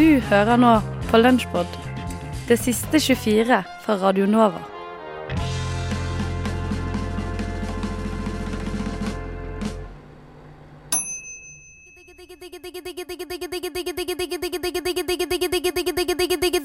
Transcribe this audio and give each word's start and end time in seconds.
Du 0.00 0.20
hører 0.30 0.56
nå 0.56 0.68
på 1.10 1.18
Lunsjpod, 1.20 1.74
det 2.48 2.56
siste 2.56 2.96
24 3.04 3.58
fra 3.84 3.96
Radio 4.00 4.24
Nova. 4.24 4.62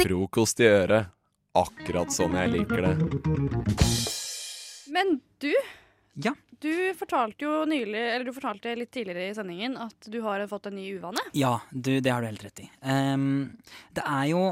Frokost 0.06 0.64
i 0.64 0.70
øret. 0.72 1.12
Akkurat 1.60 2.16
sånn 2.16 2.40
jeg 2.40 2.54
liker 2.56 2.88
det. 2.88 2.96
Men 4.96 5.18
du, 5.44 5.52
Ja. 6.16 6.32
du 6.64 6.94
fortalte 6.96 7.44
jo 7.46 7.66
nylig, 7.68 8.00
eller 8.00 8.26
du 8.26 8.34
fortalte 8.34 8.76
litt 8.78 8.92
tidligere 8.96 9.30
i 9.30 9.36
sendingen 9.36 9.76
at 9.78 10.08
du 10.12 10.22
har 10.24 10.46
fått 10.48 10.70
en 10.70 10.78
ny 10.78 10.88
uvane. 10.96 11.22
Ja, 11.36 11.60
du, 11.72 12.00
det 12.00 12.12
har 12.12 12.24
du 12.24 12.30
helt 12.30 12.46
rett 12.46 12.64
i. 12.64 12.70
Um, 12.82 13.58
det 13.96 14.06
er 14.08 14.30
jo 14.32 14.46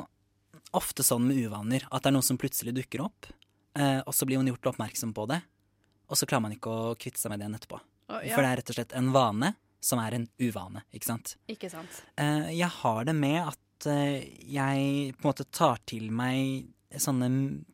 ofte 0.75 1.05
sånn 1.05 1.27
med 1.29 1.39
uvaner 1.39 1.87
at 1.89 2.03
det 2.03 2.11
er 2.11 2.17
noe 2.17 2.25
som 2.25 2.39
plutselig 2.41 2.75
dukker 2.75 3.05
opp, 3.05 3.29
uh, 3.79 4.01
og 4.03 4.13
så 4.15 4.27
blir 4.27 4.41
man 4.41 4.51
gjort 4.51 4.73
oppmerksom 4.73 5.15
på 5.15 5.27
det, 5.31 5.39
og 6.09 6.19
så 6.19 6.27
klarer 6.29 6.47
man 6.49 6.55
ikke 6.57 6.73
å 6.73 6.93
kvitte 6.99 7.21
seg 7.21 7.31
med 7.31 7.39
det 7.39 7.47
igjen 7.47 7.59
etterpå. 7.61 7.81
Oh, 8.11 8.19
ja. 8.19 8.35
For 8.35 8.43
det 8.43 8.49
er 8.49 8.59
rett 8.59 8.73
og 8.73 8.79
slett 8.79 8.97
en 8.99 9.13
vane 9.15 9.53
som 9.83 9.99
er 10.03 10.17
en 10.17 10.27
uvane, 10.39 10.83
ikke 10.95 11.09
sant? 11.09 11.35
Ikke 11.51 11.71
sant. 11.71 12.03
Uh, 12.19 12.51
jeg 12.51 12.69
har 12.81 13.07
det 13.07 13.15
med 13.17 13.39
at 13.41 13.87
uh, 13.87 14.19
jeg 14.19 15.15
på 15.15 15.23
en 15.23 15.31
måte 15.31 15.47
tar 15.51 15.81
til 15.89 16.11
meg 16.11 16.69
sånne 16.93 17.29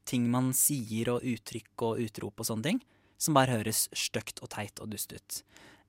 ting 0.08 0.30
man 0.32 0.54
sier 0.56 1.12
og 1.16 1.26
uttrykk 1.28 1.84
og 1.90 2.00
utrop 2.06 2.40
og 2.40 2.48
sånne 2.48 2.70
ting, 2.70 2.80
som 3.20 3.36
bare 3.38 3.60
høres 3.60 3.88
stygt 3.96 4.42
og 4.44 4.52
teit 4.56 4.80
og 4.82 4.92
dust 4.94 5.14
ut. 5.14 5.42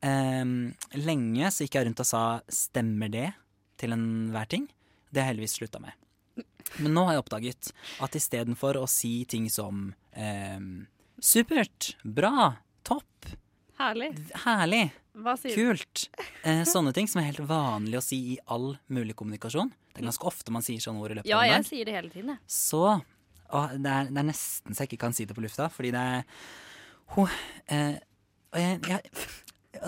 Um, 0.03 0.73
lenge 0.97 1.51
så 1.53 1.67
gikk 1.67 1.77
jeg 1.77 1.87
rundt 1.89 2.03
og 2.03 2.09
sa 2.09 2.23
'stemmer 2.49 3.11
det?' 3.13 3.35
til 3.81 3.93
enhver 3.93 4.49
ting. 4.49 4.69
Det 5.09 5.23
har 5.23 5.31
jeg 5.31 5.37
heldigvis 5.37 5.57
slutta 5.57 5.81
med. 5.81 5.93
Men 6.79 6.93
nå 6.95 7.05
har 7.07 7.17
jeg 7.17 7.23
oppdaget 7.25 7.73
at 8.05 8.17
istedenfor 8.17 8.77
å 8.77 8.89
si 8.89 9.25
ting 9.25 9.49
som 9.51 9.95
um, 10.17 10.87
'supert', 11.21 11.95
'bra', 12.05 12.59
'topp', 12.85 13.37
Herlig. 13.79 14.13
'herlig'? 14.45 14.91
Kult. 15.55 16.09
Eh, 16.45 16.65
sånne 16.75 16.93
ting 16.95 17.09
som 17.09 17.21
er 17.21 17.33
helt 17.33 17.43
vanlig 17.49 17.99
å 17.99 18.05
si 18.05 18.19
i 18.35 18.39
all 18.47 18.77
mulig 18.89 19.17
kommunikasjon. 19.19 19.73
Det 19.91 20.01
er 20.01 20.07
ganske 20.07 20.29
ofte 20.29 20.53
man 20.55 20.63
sier 20.63 20.81
sånne 20.81 21.03
ord 21.03 21.11
i 21.11 21.19
løpet 21.19 21.31
Ja, 21.31 21.41
av 21.43 21.49
en 21.49 21.57
jeg 21.59 21.67
sier 21.67 21.89
det 21.89 21.97
hele 21.97 22.13
tiden, 22.13 22.37
jeg. 22.37 22.39
Så 22.47 22.85
det, 23.51 23.91
er, 23.91 24.11
det 24.13 24.21
er 24.23 24.29
nesten 24.29 24.77
så 24.77 24.85
jeg 24.85 24.93
ikke 24.93 25.05
kan 25.07 25.17
si 25.17 25.27
det 25.27 25.35
på 25.35 25.43
lufta, 25.43 25.67
fordi 25.73 25.91
det 25.97 26.05
er 26.15 26.23
ho, 27.15 27.27
eh, 27.71 27.97
og 28.51 28.59
jeg, 28.61 28.81
jeg, 28.89 29.01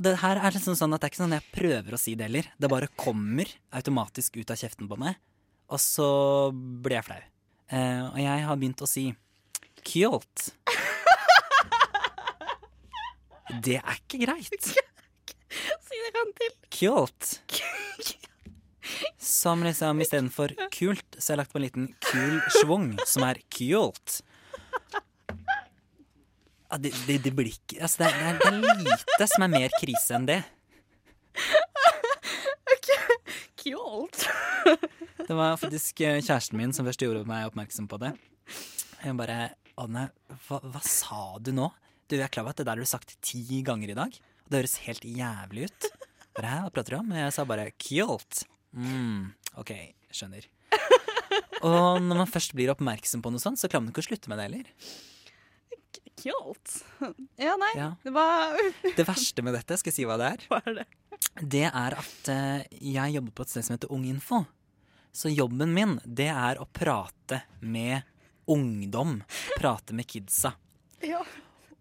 Det 0.02 0.14
her 0.22 0.40
er 0.40 0.54
liksom 0.54 0.76
sånn 0.78 0.94
at 0.94 1.02
det 1.02 1.08
er 1.08 1.12
ikke 1.12 1.22
sånn 1.22 1.36
jeg 1.36 1.50
prøver 1.54 1.96
å 1.96 2.00
si 2.00 2.14
det 2.18 2.28
heller. 2.28 2.48
Det 2.58 2.70
bare 2.72 2.90
kommer 2.98 3.50
automatisk 3.74 4.40
ut 4.40 4.52
av 4.54 4.60
kjeften 4.60 4.88
på 4.90 4.98
meg, 5.00 5.18
og 5.72 5.80
så 5.82 6.08
blir 6.52 6.98
jeg 6.98 7.08
flau. 7.10 7.20
Eh, 7.72 8.02
og 8.08 8.18
jeg 8.20 8.46
har 8.48 8.58
begynt 8.60 8.84
å 8.84 8.90
si 8.90 9.06
kjolt. 9.88 10.50
Det 13.62 13.78
er 13.82 14.00
ikke 14.00 14.24
greit. 14.26 14.72
Si 15.52 15.98
det 16.00 16.16
en 16.16 16.30
til. 16.32 16.52
Kjolt. 16.72 17.30
Som 19.20 19.60
liksom 19.66 20.00
istedenfor 20.00 20.54
kult, 20.72 21.18
så 21.18 21.32
har 21.32 21.34
jeg 21.34 21.40
lagt 21.42 21.52
på 21.52 21.60
en 21.60 21.66
liten 21.66 21.90
kul 22.00 22.38
schwung, 22.56 22.86
som 23.04 23.26
er 23.28 23.42
kult. 23.52 24.22
Ja, 26.72 26.78
det, 26.80 26.94
det, 27.04 27.18
det 27.26 27.34
blir 27.36 27.50
ikke 27.52 27.82
altså 27.84 28.00
det, 28.00 28.10
er, 28.16 28.38
det 28.40 28.48
er 28.72 28.78
lite 28.86 29.26
som 29.28 29.44
er 29.44 29.50
mer 29.52 29.74
krise 29.76 30.14
enn 30.16 30.28
det. 30.30 30.38
Kult. 33.62 34.24
Det 35.22 35.36
var 35.36 35.58
faktisk 35.60 36.00
eh, 36.02 36.18
kjæresten 36.24 36.58
min 36.58 36.72
som 36.74 36.88
først 36.88 37.04
gjorde 37.04 37.26
meg 37.28 37.44
oppmerksom 37.50 37.86
på 37.90 37.98
det. 38.02 38.14
Jeg 39.02 39.18
bare 39.20 39.52
Anne, 39.80 40.08
hva, 40.48 40.58
hva 40.64 40.82
sa 40.84 41.36
du 41.44 41.52
nå? 41.54 41.68
Du, 42.08 42.16
jeg 42.16 42.24
er 42.26 42.32
klar 42.32 42.46
over 42.46 42.56
at 42.56 42.60
det 42.60 42.66
der 42.66 42.74
har 42.74 42.82
du 42.82 42.88
sagt 42.88 43.14
ti 43.24 43.60
ganger 43.64 43.92
i 43.92 43.98
dag. 43.98 44.16
Og 44.42 44.50
det 44.50 44.62
høres 44.62 44.80
helt 44.88 45.04
jævlig 45.06 45.68
ut. 45.68 45.88
Bare, 46.34 46.48
Hæ, 46.48 46.58
hva 46.64 46.72
prater 46.74 46.96
du 46.96 46.98
om? 47.02 47.14
Jeg 47.20 47.36
sa 47.36 47.46
bare 47.48 47.68
kult. 47.76 48.42
Mm, 48.72 49.30
OK, 49.60 49.72
skjønner. 50.12 50.48
Og 51.62 52.02
når 52.02 52.24
man 52.24 52.28
først 52.28 52.56
blir 52.56 52.72
oppmerksom 52.72 53.22
på 53.22 53.30
noe 53.32 53.40
sånt, 53.42 53.60
så 53.60 53.70
klarer 53.70 53.84
man 53.86 53.92
ikke 53.94 54.02
å 54.02 54.08
slutte 54.10 54.32
med 54.32 54.40
det 54.40 54.48
heller. 54.48 54.70
Kult. 56.20 56.74
Ja, 57.40 57.54
nei. 57.56 57.72
Ja. 57.76 57.92
Det 58.02 58.12
var 58.14 58.58
Det 58.98 59.06
verste 59.08 59.44
med 59.44 59.56
dette, 59.56 59.78
skal 59.80 59.92
jeg 59.92 60.00
si 60.00 60.08
hva 60.08 60.18
det 60.20 60.32
er? 60.34 60.44
Hva 60.50 60.60
er 60.66 60.82
det? 60.82 60.88
Det 61.40 61.64
er 61.68 61.96
at 61.96 62.28
eh, 62.32 62.64
jeg 62.84 63.14
jobber 63.16 63.36
på 63.36 63.46
et 63.46 63.52
sted 63.52 63.66
som 63.66 63.76
heter 63.76 63.92
Unginfo. 63.94 64.42
Så 65.12 65.32
jobben 65.32 65.72
min, 65.76 65.98
det 66.04 66.28
er 66.32 66.60
å 66.60 66.66
prate 66.72 67.42
med 67.60 68.04
ungdom. 68.50 69.20
Prate 69.58 69.96
med 69.96 70.08
kidsa. 70.08 70.54
Ja. 71.04 71.22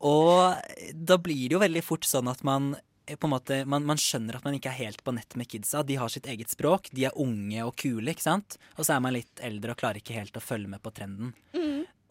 Og 0.02 0.56
da 0.96 1.18
blir 1.22 1.44
det 1.50 1.56
jo 1.56 1.62
veldig 1.62 1.84
fort 1.86 2.08
sånn 2.08 2.30
at 2.32 2.42
man 2.48 2.74
eh, 3.06 3.18
på 3.18 3.28
en 3.28 3.36
måte, 3.36 3.60
man, 3.70 3.86
man 3.88 4.00
skjønner 4.02 4.40
at 4.40 4.48
man 4.48 4.56
ikke 4.58 4.72
er 4.72 4.80
helt 4.88 5.04
på 5.06 5.14
nett 5.16 5.36
med 5.40 5.50
kidsa. 5.52 5.84
De 5.88 6.00
har 6.00 6.12
sitt 6.12 6.30
eget 6.32 6.54
språk, 6.54 6.90
de 6.96 7.06
er 7.10 7.20
unge 7.20 7.68
og 7.68 7.76
kule, 7.80 8.14
ikke 8.14 8.26
sant? 8.30 8.58
Og 8.78 8.88
så 8.88 8.96
er 8.96 9.04
man 9.04 9.16
litt 9.18 9.44
eldre 9.44 9.76
og 9.76 9.84
klarer 9.84 10.02
ikke 10.02 10.18
helt 10.18 10.40
å 10.40 10.44
følge 10.44 10.72
med 10.72 10.84
på 10.84 10.94
trenden. 10.96 11.36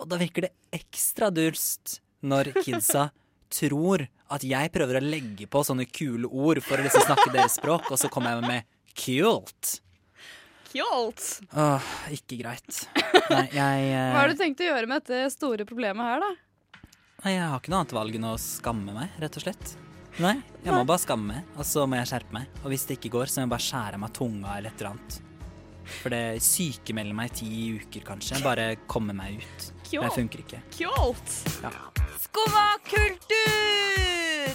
Og 0.01 0.09
da 0.09 0.17
virker 0.21 0.47
det 0.47 0.55
ekstra 0.73 1.29
dulst 1.35 1.99
når 2.23 2.53
kidsa 2.61 3.11
tror 3.51 4.07
at 4.31 4.45
jeg 4.47 4.71
prøver 4.73 5.01
å 5.01 5.05
legge 5.05 5.49
på 5.51 5.63
sånne 5.67 5.87
kule 5.91 6.29
ord 6.31 6.61
for 6.63 6.79
å 6.79 6.87
liksom 6.87 7.07
snakke 7.09 7.33
deres 7.35 7.59
språk, 7.59 7.89
og 7.91 7.99
så 7.99 8.11
kommer 8.13 8.37
jeg 8.37 8.47
med 8.47 8.69
kult. 8.95 9.81
Kult. 10.71 11.25
Åh, 11.59 11.89
ikke 12.15 12.39
greit. 12.45 12.85
Nei, 13.33 13.47
jeg, 13.51 13.89
eh, 13.91 14.13
Hva 14.13 14.21
har 14.23 14.31
du 14.31 14.39
tenkt 14.39 14.63
å 14.63 14.69
gjøre 14.69 14.87
med 14.87 15.03
dette 15.03 15.33
store 15.35 15.67
problemet 15.67 16.07
her, 16.07 16.23
da? 16.23 16.31
nei, 17.25 17.35
jeg 17.35 17.49
har 17.53 17.59
ikke 17.61 17.73
noe 17.73 17.83
annet 17.83 17.95
valg 17.99 18.15
enn 18.17 18.29
å 18.31 18.37
skamme 18.41 18.95
meg, 18.97 19.17
rett 19.21 19.35
og 19.37 19.45
slett. 19.45 19.75
Nei, 20.21 20.37
jeg 20.65 20.75
må 20.75 20.85
bare 20.89 21.03
skamme 21.03 21.35
meg, 21.35 21.51
og 21.57 21.67
så 21.69 21.85
må 21.89 21.99
jeg 21.99 22.11
skjerpe 22.13 22.35
meg. 22.37 22.55
Og 22.63 22.71
hvis 22.73 22.87
det 22.89 22.99
ikke 22.99 23.13
går, 23.17 23.31
så 23.31 23.41
må 23.41 23.47
jeg 23.47 23.53
bare 23.55 23.67
skjære 23.67 23.99
av 23.99 24.03
meg 24.05 24.15
tunga 24.17 24.55
eller 24.57 24.73
et 24.73 24.83
eller 24.83 24.93
annet. 24.95 25.19
For 25.91 26.15
det 26.15 26.25
sykemelder 26.45 27.17
meg 27.19 27.33
i 27.33 27.39
ti 27.41 27.51
uker, 27.81 28.07
kanskje. 28.13 28.43
Bare 28.47 28.69
komme 28.91 29.17
meg 29.17 29.41
ut. 29.43 29.71
Det 29.91 30.13
funker 30.15 30.45
ikke. 30.45 30.63
Kult. 30.77 31.35
Ja. 31.65 31.73
Skumma 32.21 32.77
kultur! 32.85 34.53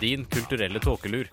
Din 0.00 0.24
kulturelle 0.30 0.78
tåkelur. 0.78 1.26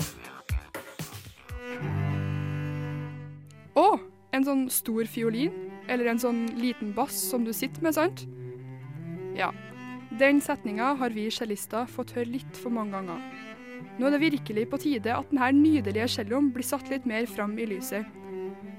Å, 3.78 3.86
en 4.34 4.48
sånn 4.48 4.64
stor 4.74 5.06
fiolin, 5.06 5.54
eller 5.86 6.10
en 6.10 6.22
sånn 6.24 6.48
liten 6.58 6.96
bass 6.98 7.14
som 7.30 7.46
du 7.46 7.54
sitter 7.54 7.86
med, 7.86 7.94
sant? 7.94 8.26
Ja, 9.38 9.52
den 10.18 10.42
setninga 10.42 10.96
har 10.98 11.14
vi 11.14 11.30
cellister 11.30 11.86
fått 11.86 12.16
høre 12.18 12.34
litt 12.40 12.58
for 12.58 12.74
mange 12.74 12.98
ganger. 12.98 13.22
Nå 14.00 14.10
er 14.10 14.18
det 14.18 14.24
virkelig 14.32 14.66
på 14.72 14.82
tide 14.82 15.14
at 15.14 15.30
denne 15.30 15.54
nydelige 15.62 16.10
celloen 16.18 16.50
blir 16.56 16.66
satt 16.66 16.90
litt 16.90 17.06
mer 17.06 17.30
fram 17.30 17.54
i 17.62 17.70
lyset. 17.70 18.23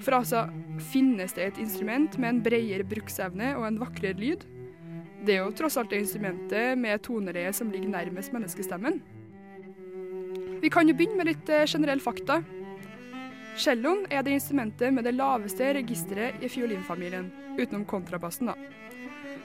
For 0.03 0.19
altså, 0.19 0.47
finnes 0.91 1.35
det 1.37 1.47
et 1.47 1.61
instrument 1.63 2.19
med 2.19 2.29
en 2.29 2.43
bredere 2.45 2.87
bruksevne 2.89 3.55
og 3.59 3.69
en 3.69 3.81
vakrere 3.81 4.19
lyd? 4.19 4.45
Det 5.25 5.39
er 5.39 5.45
jo 5.45 5.55
tross 5.57 5.79
alt 5.81 5.93
det 5.93 6.03
instrumentet 6.03 6.79
med 6.79 7.03
toneleie 7.05 7.53
som 7.57 7.71
ligger 7.73 7.95
nærmest 7.95 8.35
menneskestemmen. 8.35 9.01
Vi 10.61 10.71
kan 10.73 10.89
jo 10.89 10.97
begynne 10.97 11.17
med 11.21 11.29
litt 11.29 11.49
generelle 11.49 11.69
generell 11.69 12.01
fakta. 12.01 12.43
Celloen 13.61 14.07
er 14.11 14.25
det 14.25 14.35
instrumentet 14.35 14.93
med 14.93 15.05
det 15.07 15.15
laveste 15.15 15.75
registeret 15.77 16.43
i 16.43 16.49
fiolinfamilien, 16.51 17.31
utenom 17.59 17.85
kontrabassen. 17.85 18.51
da. 18.51 18.55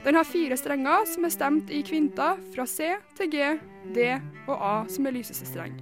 Den 0.04 0.16
har 0.16 0.24
fire 0.24 0.58
strenger 0.58 1.06
som 1.06 1.26
er 1.28 1.34
stemt 1.36 1.70
i 1.70 1.84
kvinter 1.84 2.40
fra 2.56 2.66
C 2.66 2.94
til 3.20 3.32
G, 3.32 3.50
D 3.94 4.08
og 4.48 4.56
A 4.58 4.76
som 4.88 5.06
er 5.06 5.16
lyseste 5.20 5.46
streng. 5.46 5.76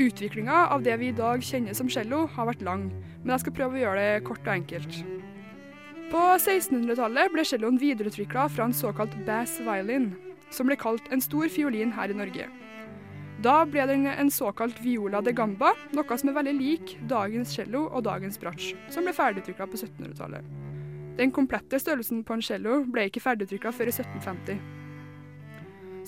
Utviklinga 0.00 0.66
av 0.72 0.82
det 0.82 0.94
vi 0.96 1.10
i 1.10 1.16
dag 1.16 1.42
kjenner 1.44 1.76
som 1.76 1.90
cello 1.92 2.24
har 2.32 2.48
vært 2.48 2.64
lang, 2.64 2.86
men 3.20 3.34
jeg 3.34 3.44
skal 3.44 3.54
prøve 3.58 3.76
å 3.76 3.82
gjøre 3.82 4.00
det 4.00 4.24
kort 4.24 4.46
og 4.46 4.54
enkelt. 4.54 5.02
På 6.12 6.22
1600-tallet 6.38 7.32
ble 7.32 7.44
celloen 7.44 7.80
videreutvikla 7.80 8.46
fra 8.52 8.68
en 8.68 8.76
såkalt 8.76 9.12
bass 9.26 9.58
violin, 9.60 10.14
som 10.52 10.68
ble 10.68 10.76
kalt 10.80 11.12
en 11.12 11.20
stor 11.24 11.48
fiolin 11.52 11.92
her 11.96 12.12
i 12.12 12.16
Norge. 12.16 12.48
Da 13.44 13.54
ble 13.68 13.84
den 13.90 14.06
en 14.08 14.30
såkalt 14.32 14.80
viola 14.80 15.20
de 15.20 15.32
gamba, 15.36 15.72
noe 15.92 16.18
som 16.18 16.30
er 16.30 16.38
veldig 16.40 16.56
lik 16.56 16.96
dagens 17.10 17.52
cello 17.56 17.84
og 17.90 18.04
dagens 18.08 18.40
bratsj, 18.40 18.72
som 18.92 19.04
ble 19.04 19.16
ferdigutvikla 19.16 19.68
på 19.68 19.80
1700-tallet. 19.80 20.44
Den 21.18 21.32
komplette 21.36 21.80
størrelsen 21.80 22.22
på 22.24 22.38
en 22.38 22.44
cello 22.44 22.80
ble 22.88 23.10
ikke 23.10 23.20
ferdigutvikla 23.20 23.74
før 23.76 23.90
i 23.90 23.96
1750. 23.96 24.60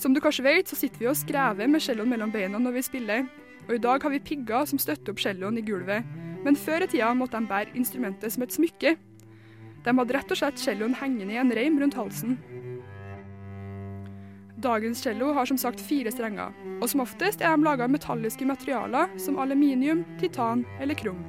Som 0.01 0.13
du 0.15 0.21
kanskje 0.23 0.45
vet, 0.47 0.69
så 0.69 0.77
sitter 0.79 1.01
vi 1.01 1.11
og 1.11 1.17
skrever 1.19 1.69
med 1.69 1.83
celloen 1.83 2.09
mellom 2.09 2.33
beina 2.33 2.59
når 2.59 2.79
vi 2.79 2.87
spiller, 2.87 3.27
og 3.65 3.73
i 3.75 3.81
dag 3.81 4.03
har 4.03 4.13
vi 4.13 4.21
pigger 4.21 4.67
som 4.69 4.81
støtter 4.81 5.13
opp 5.13 5.21
celloen 5.23 5.57
i 5.59 5.65
gulvet, 5.65 6.05
men 6.45 6.57
før 6.59 6.85
i 6.85 6.89
tida 6.91 7.09
måtte 7.17 7.39
de 7.41 7.49
bære 7.49 7.73
instrumentet 7.77 8.33
som 8.33 8.45
et 8.45 8.53
smykke. 8.53 8.95
De 9.85 9.93
hadde 9.93 10.15
rett 10.15 10.33
og 10.33 10.39
slett 10.39 10.61
celloen 10.61 10.97
hengende 10.97 11.33
i 11.33 11.41
en 11.41 11.53
reim 11.53 11.79
rundt 11.81 11.97
halsen. 11.97 12.37
Dagens 14.65 15.01
cello 15.03 15.33
har 15.35 15.45
som 15.49 15.59
sagt 15.61 15.81
fire 15.83 16.13
strenger, 16.13 16.53
og 16.79 16.87
som 16.89 17.03
oftest 17.03 17.41
er 17.43 17.53
de 17.53 17.65
laga 17.65 17.85
av 17.85 17.93
metalliske 17.93 18.47
materialer 18.47 19.11
som 19.21 19.37
aluminium, 19.41 20.05
titan 20.21 20.63
eller 20.81 20.97
krum. 20.97 21.19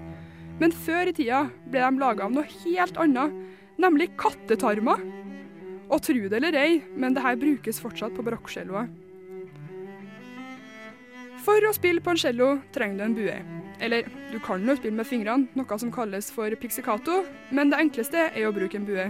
Men 0.61 0.73
før 0.73 1.11
i 1.11 1.17
tida 1.17 1.43
ble 1.69 1.83
de 1.83 2.01
laga 2.01 2.25
av 2.29 2.33
noe 2.33 2.49
helt 2.63 2.97
annet, 3.03 3.35
nemlig 3.83 4.13
kattetarmer. 4.21 5.03
Og 5.87 6.01
tro 6.03 6.23
det 6.31 6.39
eller 6.39 6.57
ei, 6.59 6.79
men 6.97 7.15
det 7.15 7.25
her 7.25 7.37
brukes 7.41 7.81
fortsatt 7.83 8.17
på 8.17 8.25
barokkcelloer. 8.27 8.89
For 11.47 11.63
å 11.63 11.71
spille 11.77 12.03
på 12.03 12.11
en 12.11 12.19
cello 12.19 12.57
trenger 12.75 12.99
du 12.99 13.05
en 13.05 13.15
bue. 13.15 13.37
Eller 13.79 14.09
du 14.33 14.41
kan 14.43 14.65
jo 14.67 14.75
spille 14.75 14.99
med 14.99 15.07
fingrene, 15.07 15.47
noe 15.55 15.79
som 15.79 15.93
kalles 15.95 16.31
for 16.35 16.51
pizzicato, 16.59 17.21
men 17.55 17.71
det 17.71 17.79
enkleste 17.85 18.31
er 18.33 18.49
å 18.49 18.55
bruke 18.57 18.81
en 18.81 18.87
bue. 18.89 19.05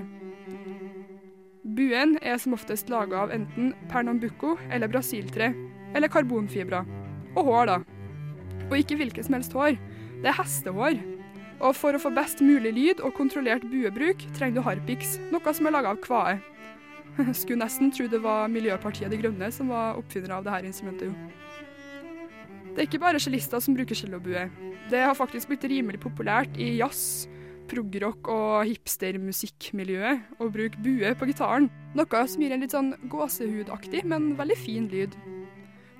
Buen 1.76 2.16
er 2.20 2.36
som 2.42 2.52
oftest 2.56 2.90
laga 2.92 3.22
av 3.24 3.32
enten 3.32 3.72
pernambuco 3.88 4.54
eller 4.68 4.90
brasiltre, 4.92 5.52
eller 5.96 6.12
karbonfibrer. 6.12 6.84
Og 7.36 7.48
hår, 7.48 7.70
da. 7.70 7.78
Og 8.68 8.76
ikke 8.82 8.98
hvilket 9.00 9.28
som 9.28 9.38
helst 9.38 9.56
hår. 9.56 9.78
Det 10.20 10.28
er 10.28 10.36
hestehår. 10.36 11.00
Og 11.64 11.72
for 11.76 11.96
å 11.96 12.00
få 12.00 12.12
best 12.12 12.42
mulig 12.44 12.74
lyd 12.76 13.00
og 13.00 13.16
kontrollert 13.16 13.64
buebruk, 13.70 14.26
trenger 14.36 14.60
du 14.60 14.66
harpiks, 14.66 15.16
noe 15.32 15.56
som 15.56 15.68
er 15.68 15.76
laga 15.78 15.94
av 15.94 16.02
kvae. 16.04 16.36
Skulle 17.32 17.62
nesten 17.64 17.92
tro 17.96 18.10
det 18.12 18.20
var 18.20 18.52
Miljøpartiet 18.52 19.08
De 19.12 19.20
Grønne 19.20 19.48
som 19.54 19.72
var 19.72 19.96
oppfinnere 19.96 20.36
av 20.36 20.44
dette 20.44 20.68
instrumentet, 20.68 21.08
jo. 21.08 21.45
Det 22.76 22.82
er 22.82 22.90
ikke 22.90 23.00
bare 23.00 23.20
cellister 23.22 23.62
som 23.64 23.72
bruker 23.72 23.96
cellobue. 23.96 24.42
Det 24.92 25.00
har 25.00 25.16
faktisk 25.16 25.48
blitt 25.48 25.64
rimelig 25.64 25.96
populært 26.02 26.58
i 26.60 26.74
jazz, 26.76 27.24
progrock 27.70 28.28
og 28.28 28.66
hipstermusikkmiljøet 28.68 30.36
å 30.44 30.50
bruke 30.52 30.82
bue 30.84 31.14
på 31.16 31.28
gitaren. 31.30 31.70
Noe 31.96 32.20
som 32.28 32.44
gir 32.44 32.52
en 32.52 32.60
litt 32.60 32.76
sånn 32.76 32.92
gåsehudaktig, 33.08 34.04
men 34.04 34.34
veldig 34.36 34.58
fin 34.60 34.90
lyd. 34.92 35.16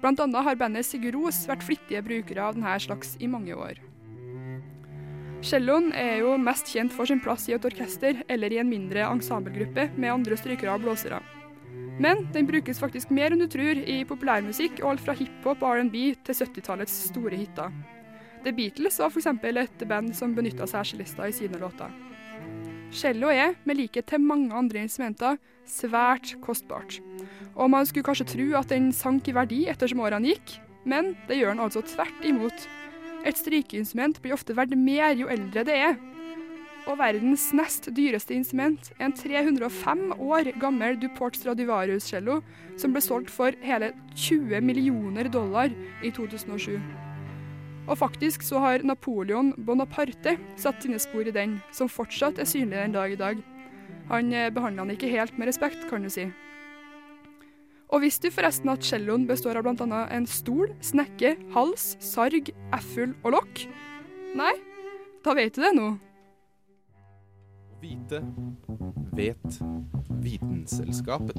Blant 0.03 0.21
annet 0.21 0.45
har 0.45 0.59
bandet 0.61 0.85
Sigur 0.85 1.17
Ros 1.17 1.47
vært 1.49 1.65
flittige 1.65 2.05
brukere 2.05 2.45
av 2.45 2.59
denne 2.59 2.77
slags 2.85 3.17
i 3.25 3.31
mange 3.33 3.57
år. 3.57 3.81
Celloen 5.41 5.95
er 5.97 6.21
jo 6.21 6.37
mest 6.37 6.69
kjent 6.77 6.93
for 6.93 7.09
sin 7.09 7.25
plass 7.25 7.49
i 7.49 7.57
et 7.57 7.65
orkester 7.65 8.21
eller 8.29 8.53
i 8.53 8.61
en 8.61 8.69
mindre 8.69 9.09
ensemblegruppe 9.09 9.89
med 9.97 10.13
andre 10.13 10.37
strykere 10.37 10.77
og 10.77 10.85
blåsere. 10.85 11.23
Men 12.03 12.27
den 12.35 12.49
brukes 12.49 12.81
faktisk 12.83 13.13
mer 13.15 13.33
enn 13.33 13.41
du 13.41 13.49
tror 13.49 13.79
i 13.81 14.03
populærmusikk 14.09 14.83
og 14.83 14.91
alt 14.93 15.05
fra 15.07 15.15
hiphop 15.17 15.63
og 15.65 15.79
R&B 15.79 15.97
til 16.27 16.37
70-tallets 16.37 16.97
store 17.11 17.39
hiter. 17.41 17.73
The 18.45 18.53
Beatles 18.55 19.01
var 19.01 19.11
f.eks. 19.11 19.27
et 19.27 19.89
band 19.89 20.13
som 20.15 20.35
benytta 20.37 20.69
seg 20.69 20.83
av 20.83 20.91
cellister 20.91 21.31
i 21.31 21.35
sine 21.35 21.59
låter. 21.59 21.91
Cello 22.95 23.33
er, 23.33 23.57
med 23.65 23.81
likhet 23.81 24.07
til 24.07 24.23
mange 24.23 24.55
andre 24.55 24.85
instrumenter, 24.85 25.41
svært 25.67 26.37
kostbart. 26.45 27.01
Og 27.57 27.71
man 27.73 27.89
skulle 27.89 28.07
kanskje 28.07 28.29
tro 28.31 28.47
at 28.61 28.71
den 28.71 28.93
sank 28.95 29.29
i 29.29 29.35
verdi 29.35 29.65
ettersom 29.73 30.05
årene 30.05 30.31
gikk, 30.31 30.59
men 30.87 31.15
det 31.27 31.41
gjør 31.41 31.57
den 31.57 31.65
altså 31.65 31.83
tvert 31.83 32.29
imot. 32.29 32.69
Et 33.27 33.41
strykeinstrument 33.41 34.21
blir 34.23 34.37
ofte 34.37 34.55
verdt 34.55 34.77
mer 34.79 35.17
jo 35.19 35.27
eldre 35.33 35.65
det 35.67 35.75
er, 35.89 35.97
og 36.87 37.01
verdens 37.01 37.49
nest 37.57 37.89
dyreste 37.95 38.35
instrument 38.37 38.93
en 39.03 39.15
305 39.15 40.05
år 40.23 40.53
gammel 40.63 40.99
Duport 41.01 41.37
Stradivarius-cello 41.39 42.41
som 42.79 42.95
ble 42.95 43.03
solgt 43.05 43.33
for 43.33 43.57
hele 43.67 43.93
20 44.15 44.63
millioner 44.65 45.31
dollar 45.33 45.75
i 46.05 46.13
2007. 46.15 46.79
Og 47.87 47.99
faktisk 47.99 48.43
så 48.43 48.63
har 48.63 48.87
Napoleon 48.87 49.53
Bonaparte 49.67 50.37
satt 50.59 50.83
sine 50.83 50.99
spor 51.03 51.27
i 51.27 51.35
den, 51.35 51.61
som 51.75 51.91
fortsatt 51.91 52.41
er 52.43 52.49
synlig 52.49 52.81
den 52.81 52.97
dag 52.97 53.15
i 53.15 53.21
dag. 53.21 53.43
Han 54.11 54.33
eh, 54.35 54.51
behandla 54.55 54.85
den 54.87 54.97
ikke 54.97 55.11
helt 55.11 55.39
med 55.39 55.51
respekt, 55.51 55.87
kan 55.91 56.03
du 56.03 56.11
si. 56.11 56.27
Og 57.95 58.03
visste 58.03 58.27
du 58.27 58.35
forresten 58.35 58.71
at 58.73 58.87
celloen 58.87 59.29
består 59.29 59.59
av 59.59 59.67
bl.a. 59.67 60.03
en 60.11 60.27
stol, 60.27 60.73
snekke, 60.83 61.37
hals, 61.55 61.95
sarg, 62.03 62.51
efful 62.75 63.15
og 63.23 63.37
lokk? 63.39 63.63
Nei? 64.39 64.55
Da 65.23 65.35
vet 65.39 65.55
du 65.55 65.63
det 65.63 65.75
nå. 65.79 65.93
Vite 67.81 68.23
vet 69.13 69.59
Vitenselskapet. 70.23 71.37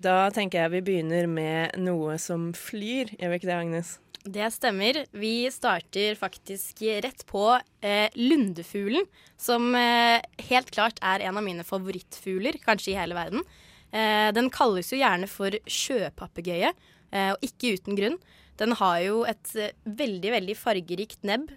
Da 0.00 0.30
tenker 0.32 0.62
jeg 0.62 0.72
vi 0.72 0.80
begynner 0.80 1.26
med 1.28 1.76
noe 1.76 2.16
som 2.22 2.54
flyr. 2.56 3.12
Gjør 3.18 3.34
vi 3.34 3.40
ikke 3.40 3.50
det, 3.50 3.58
Agnes? 3.58 3.98
Det 4.24 4.48
stemmer. 4.52 5.02
Vi 5.12 5.48
starter 5.52 6.16
faktisk 6.16 6.80
rett 7.04 7.24
på 7.28 7.44
eh, 7.84 8.08
lundefuglen, 8.16 9.04
som 9.40 9.74
eh, 9.76 10.20
helt 10.48 10.72
klart 10.72 11.00
er 11.04 11.24
en 11.28 11.40
av 11.40 11.44
mine 11.44 11.64
favorittfugler, 11.68 12.60
kanskje 12.64 12.94
i 12.94 12.96
hele 13.00 13.16
verden. 13.16 13.44
Eh, 13.90 14.30
den 14.36 14.50
kalles 14.54 14.92
jo 14.92 15.00
gjerne 15.00 15.26
for 15.30 15.54
sjøpapegøye, 15.66 16.70
eh, 17.10 17.32
og 17.34 17.46
ikke 17.46 17.74
uten 17.76 17.98
grunn. 17.98 18.18
Den 18.60 18.74
har 18.78 18.98
jo 19.02 19.22
et 19.28 19.52
eh, 19.58 19.74
veldig, 19.84 20.30
veldig 20.36 20.56
fargerikt 20.58 21.24
nebb 21.26 21.50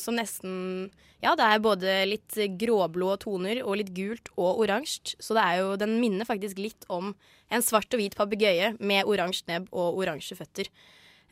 som 0.00 0.14
nesten 0.14 0.92
Ja, 1.18 1.32
det 1.34 1.42
er 1.42 1.62
både 1.64 1.92
litt 2.06 2.36
gråblå 2.60 3.08
toner 3.18 3.58
og 3.64 3.80
litt 3.80 3.88
gult 3.96 4.28
og 4.36 4.60
oransje. 4.62 5.16
Så 5.18 5.34
det 5.34 5.42
er 5.42 5.56
jo, 5.58 5.72
den 5.80 5.96
minner 5.98 6.28
faktisk 6.28 6.60
litt 6.62 6.86
om 6.92 7.10
en 7.50 7.64
svart 7.64 7.90
og 7.90 7.98
hvit 7.98 8.14
papegøye 8.14 8.76
med 8.78 9.10
oransje 9.10 9.48
nebb 9.48 9.66
og 9.72 9.98
oransje 9.98 10.36
føtter. 10.38 10.70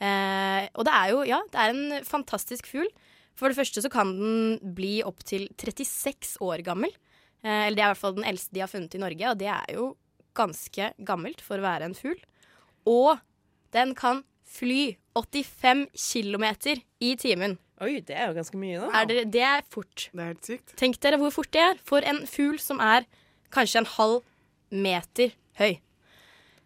Og 0.03 0.83
det 0.89 0.97
er 0.97 1.13
jo, 1.13 1.23
ja, 1.29 1.39
det 1.55 1.63
er 1.63 1.77
en 1.77 2.09
fantastisk 2.09 2.67
fugl. 2.73 2.91
For 3.39 3.53
det 3.53 3.61
første 3.61 3.85
så 3.85 3.93
kan 3.93 4.11
den 4.19 4.75
bli 4.75 4.97
opptil 5.07 5.47
36 5.55 6.41
år 6.43 6.65
gammel. 6.67 6.91
Eller 7.45 7.77
det 7.77 7.85
er 7.85 7.93
i 7.93 7.93
hvert 7.93 8.03
fall 8.03 8.19
den 8.19 8.27
eldste 8.33 8.57
de 8.57 8.65
har 8.65 8.73
funnet 8.73 8.99
i 8.99 9.05
Norge, 9.05 9.31
og 9.31 9.39
det 9.39 9.53
er 9.53 9.77
jo 9.77 9.93
ganske 10.39 10.93
gammelt 11.07 11.43
for 11.45 11.61
å 11.61 11.67
være 11.67 11.91
en 11.91 11.97
fugl. 11.97 12.21
Og 12.89 13.21
den 13.77 13.95
kan 13.99 14.23
fly 14.53 14.97
85 15.17 15.87
km 15.97 16.47
i 17.01 17.15
timen. 17.21 17.59
Oi, 17.83 17.99
det 18.07 18.15
er 18.15 18.31
jo 18.31 18.37
ganske 18.37 18.59
mye, 18.61 18.79
da. 18.79 18.91
Er 19.01 19.09
det, 19.09 19.23
det 19.35 19.43
er 19.43 19.65
fort. 19.73 20.09
Det 20.13 20.21
er 20.21 20.35
helt 20.35 20.51
sykt. 20.51 20.75
Tenk 20.79 21.01
dere 21.03 21.19
hvor 21.21 21.33
fort 21.35 21.51
det 21.55 21.63
er 21.63 21.81
for 21.89 22.05
en 22.07 22.23
fugl 22.31 22.61
som 22.63 22.83
er 22.83 23.09
kanskje 23.53 23.83
en 23.83 23.91
halv 23.97 24.21
meter 24.73 25.35
høy. 25.59 25.81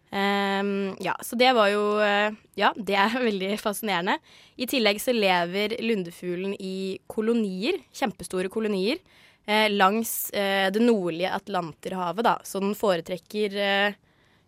Um, 0.07 0.93
ja, 1.03 1.17
så 1.19 1.35
det 1.35 1.49
var 1.51 1.67
jo 1.67 1.97
eh, 1.99 2.31
Ja, 2.55 2.69
det 2.79 2.95
er 2.95 3.17
veldig 3.27 3.57
fascinerende. 3.59 4.17
I 4.55 4.67
tillegg 4.69 5.01
så 5.03 5.15
lever 5.15 5.75
lundefuglen 5.83 6.53
i 6.63 6.99
kolonier, 7.11 7.81
kjempestore 7.95 8.51
kolonier, 8.53 9.01
eh, 9.47 9.67
langs 9.71 10.29
eh, 10.29 10.67
det 10.71 10.83
nordlige 10.83 11.33
Atlanterhavet, 11.35 12.27
da. 12.27 12.37
Så 12.43 12.61
den 12.63 12.75
foretrekker 12.77 13.57
eh, 13.63 13.99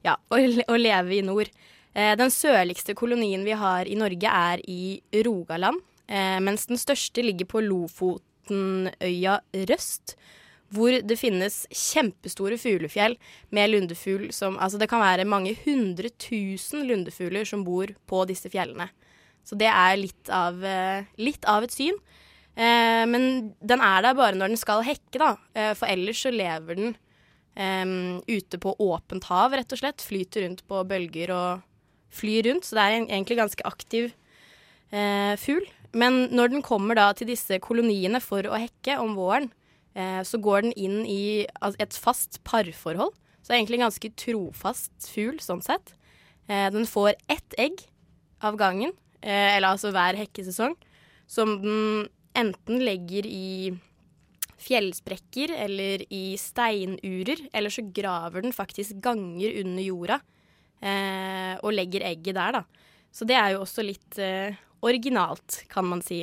ja, 0.05 0.17
å, 0.31 0.39
å 0.39 0.79
leve 0.79 1.17
i 1.17 1.23
nord. 1.25 1.51
Eh, 1.93 2.15
den 2.19 2.33
sørligste 2.33 2.95
kolonien 2.97 3.45
vi 3.47 3.55
har 3.57 3.89
i 3.89 3.97
Norge, 3.99 4.33
er 4.51 4.63
i 4.69 4.99
Rogaland, 5.25 5.81
eh, 6.07 6.37
mens 6.43 6.67
den 6.69 6.81
største 6.81 7.25
ligger 7.25 7.49
på 7.49 7.63
Lofotenøya 7.65 9.39
Røst 9.71 10.19
hvor 10.69 10.93
det 10.93 11.17
finnes 11.17 11.63
kjempestore 11.73 12.57
fuglefjell 12.61 13.15
med 13.55 13.71
lundefugl 13.71 14.29
som 14.35 14.57
Altså, 14.61 14.77
det 14.77 14.89
kan 14.91 15.01
være 15.01 15.25
mange 15.25 15.55
hundre 15.63 16.11
tusen 16.21 16.85
lundefugler 16.87 17.47
som 17.47 17.63
bor 17.65 17.89
på 18.09 18.23
disse 18.29 18.51
fjellene. 18.53 18.89
Så 19.45 19.57
det 19.57 19.69
er 19.71 19.97
litt 19.97 20.29
av, 20.29 20.63
eh, 20.63 21.09
litt 21.17 21.45
av 21.45 21.65
et 21.65 21.73
syn. 21.73 21.97
Eh, 22.59 23.05
men 23.07 23.53
den 23.63 23.83
er 23.83 24.03
der 24.03 24.17
bare 24.17 24.35
når 24.35 24.51
den 24.51 24.59
skal 24.59 24.83
hekke, 24.83 25.19
da. 25.21 25.31
Eh, 25.55 25.71
for 25.79 25.87
ellers 25.91 26.25
så 26.25 26.31
lever 26.33 26.75
den 26.75 26.95
eh, 27.55 28.19
ute 28.27 28.59
på 28.59 28.75
åpent 28.83 29.29
hav, 29.31 29.55
rett 29.55 29.75
og 29.75 29.81
slett. 29.81 30.03
Flyter 30.03 30.43
rundt 30.45 30.65
på 30.67 30.83
bølger 30.89 31.31
og 31.35 31.67
flyr 32.11 32.49
rundt. 32.49 32.67
Så 32.67 32.75
det 32.75 32.85
er 32.85 32.97
en, 32.97 33.07
egentlig 33.07 33.39
ganske 33.39 33.67
aktiv 33.67 34.11
eh, 34.91 35.35
fugl. 35.39 35.63
Men 35.95 36.27
når 36.35 36.53
den 36.53 36.65
kommer 36.65 36.99
da 36.99 37.09
til 37.17 37.31
disse 37.31 37.61
koloniene 37.63 38.19
for 38.21 38.45
å 38.45 38.59
hekke 38.59 38.99
om 39.01 39.15
våren, 39.17 39.49
eh, 39.95 40.19
så 40.27 40.41
går 40.41 40.67
den 40.67 40.75
inn 40.75 40.99
i 41.07 41.47
et 41.79 41.95
fast 41.97 42.41
parforhold. 42.43 43.15
Så 43.39 43.49
det 43.49 43.55
er 43.55 43.61
egentlig 43.61 43.79
en 43.79 43.87
ganske 43.87 44.13
trofast 44.19 45.09
fugl 45.13 45.39
sånn 45.41 45.63
sett. 45.65 45.95
Eh, 46.51 46.67
den 46.75 46.85
får 46.89 47.15
ett 47.31 47.55
egg 47.61 47.87
av 48.43 48.59
gangen, 48.59 48.93
eller 49.19 49.73
altså 49.73 49.89
hver 49.91 50.15
hekkesesong, 50.15 50.77
som 51.27 51.57
den 51.59 52.05
enten 52.37 52.83
legger 52.83 53.25
i 53.25 53.71
fjellsprekker 54.59 55.53
eller 55.55 56.03
i 56.13 56.33
steinurer, 56.39 57.45
eller 57.53 57.73
så 57.73 57.85
graver 57.95 58.43
den 58.43 58.55
faktisk 58.55 58.99
ganger 59.03 59.61
under 59.61 59.85
jorda 59.85 60.19
eh, 60.83 61.55
og 61.63 61.73
legger 61.75 62.05
egget 62.11 62.35
der, 62.35 62.59
da. 62.59 62.63
Så 63.11 63.25
det 63.25 63.37
er 63.39 63.55
jo 63.55 63.63
også 63.63 63.85
litt 63.85 64.19
eh, 64.21 64.59
originalt, 64.85 65.63
kan 65.71 65.87
man 65.87 66.03
si. 66.05 66.21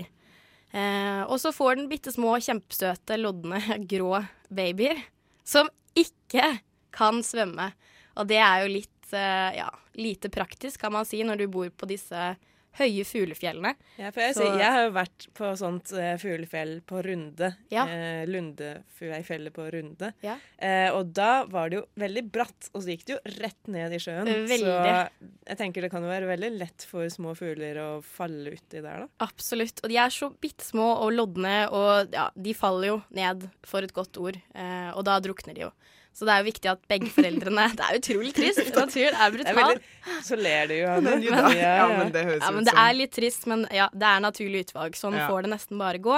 Eh, 0.70 1.22
og 1.24 1.40
så 1.40 1.52
får 1.54 1.80
den 1.80 1.88
bitte 1.90 2.12
små, 2.14 2.36
kjempesøte, 2.42 3.18
lodne, 3.20 3.62
grå 3.92 4.20
babyer 4.52 5.00
som 5.46 5.70
ikke 5.96 6.56
kan 6.96 7.22
svømme. 7.24 7.70
Og 8.16 8.28
det 8.30 8.40
er 8.42 8.64
jo 8.64 8.74
litt 8.76 9.16
eh, 9.16 9.56
ja, 9.58 9.70
lite 9.96 10.30
praktisk, 10.32 10.80
kan 10.82 10.94
man 10.94 11.08
si, 11.08 11.22
når 11.24 11.42
du 11.42 11.48
bor 11.52 11.72
på 11.72 11.88
disse 11.88 12.34
høye 12.78 13.04
fuglefjellene. 13.08 13.74
Ja, 13.98 14.10
for 14.12 14.20
jeg, 14.20 14.34
Så- 14.36 14.48
jeg 14.58 14.72
har 14.72 14.84
jo 14.86 14.92
vært 14.96 15.26
på 15.34 15.50
sånt 15.56 15.92
uh, 15.96 16.16
fuglefjell 16.20 16.80
på 16.86 17.02
Runde. 17.06 17.50
Ja. 17.72 17.86
Eh, 17.88 18.26
Lundefjellet 18.28 19.52
på 19.56 19.66
Runde. 19.72 20.12
Ja. 20.24 20.36
Eh, 20.58 20.90
og 20.94 21.12
da 21.16 21.44
var 21.48 21.70
det 21.70 21.80
jo 21.80 21.84
veldig 22.00 22.24
bratt, 22.32 22.70
og 22.74 22.82
så 22.82 22.92
gikk 22.92 23.04
det 23.08 23.16
jo 23.16 23.34
rett 23.40 23.70
ned 23.72 23.92
i 23.96 24.00
sjøen. 24.02 24.26
Veldig. 24.26 24.60
Så 24.60 25.30
jeg 25.50 25.58
tenker 25.60 25.82
det 25.86 25.90
kan 25.92 26.04
jo 26.04 26.10
være 26.10 26.28
veldig 26.30 26.52
lett 26.58 26.86
for 26.88 27.06
små 27.12 27.34
fugler 27.38 27.80
å 27.82 27.88
falle 28.04 28.52
uti 28.56 28.80
der, 28.82 29.04
da. 29.06 29.08
Absolutt. 29.26 29.80
Og 29.84 29.90
de 29.92 29.96
er 30.02 30.12
så 30.14 30.30
bitte 30.42 30.64
små 30.66 30.88
og 31.04 31.12
lodne, 31.16 31.56
og 31.72 32.12
ja, 32.14 32.28
de 32.36 32.54
faller 32.56 32.92
jo 32.94 32.98
ned, 33.16 33.48
for 33.66 33.82
et 33.86 33.94
godt 33.96 34.18
ord. 34.22 34.38
Eh, 34.54 34.90
og 34.94 35.04
da 35.08 35.18
drukner 35.24 35.54
de 35.56 35.66
jo. 35.68 35.72
Så 36.16 36.24
det 36.24 36.32
er 36.32 36.40
jo 36.40 36.46
viktig 36.48 36.70
at 36.72 36.80
begge 36.88 37.10
foreldrene 37.12 37.66
Det 37.76 37.84
er 37.84 37.98
utrolig 38.00 38.32
trist. 38.36 38.62
Naturen 38.72 39.18
er 39.20 39.34
Det 39.36 39.46
er 39.50 39.58
brutal. 39.58 39.80
så 40.24 40.38
ler 40.40 40.70
du 40.70 40.74
jo, 40.78 40.86
Hanne. 40.88 41.16
Men, 41.20 41.24
Ja, 41.26 41.42
ja. 41.52 41.72
ja, 41.82 41.88
men 41.98 42.12
det 42.14 42.22
høres 42.24 42.40
Ja, 42.42 42.50
men 42.56 42.64
ut 42.64 42.70
det 42.70 42.72
som 42.74 42.82
er 42.86 42.96
litt 42.96 43.12
trist, 43.18 43.46
men 43.52 43.66
ja, 43.74 43.88
det 43.92 44.08
er 44.14 44.22
naturlig 44.24 44.64
utvalg. 44.66 44.96
Sånn 44.96 45.18
Ja. 45.18 45.26
får 45.28 45.44
det 45.44 45.52
nesten 45.52 45.78
bare 45.82 46.00
gå. 46.00 46.16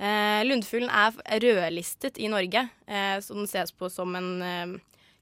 Eh, 0.00 0.42
Lundefuglen 0.48 0.90
er 0.90 1.12
rødlistet 1.44 2.18
i 2.18 2.26
Norge, 2.32 2.70
eh, 2.88 3.16
så 3.20 3.36
den 3.36 3.46
ses 3.46 3.70
på 3.70 3.90
som 3.92 4.16
en, 4.16 4.30
eh, 4.42 4.78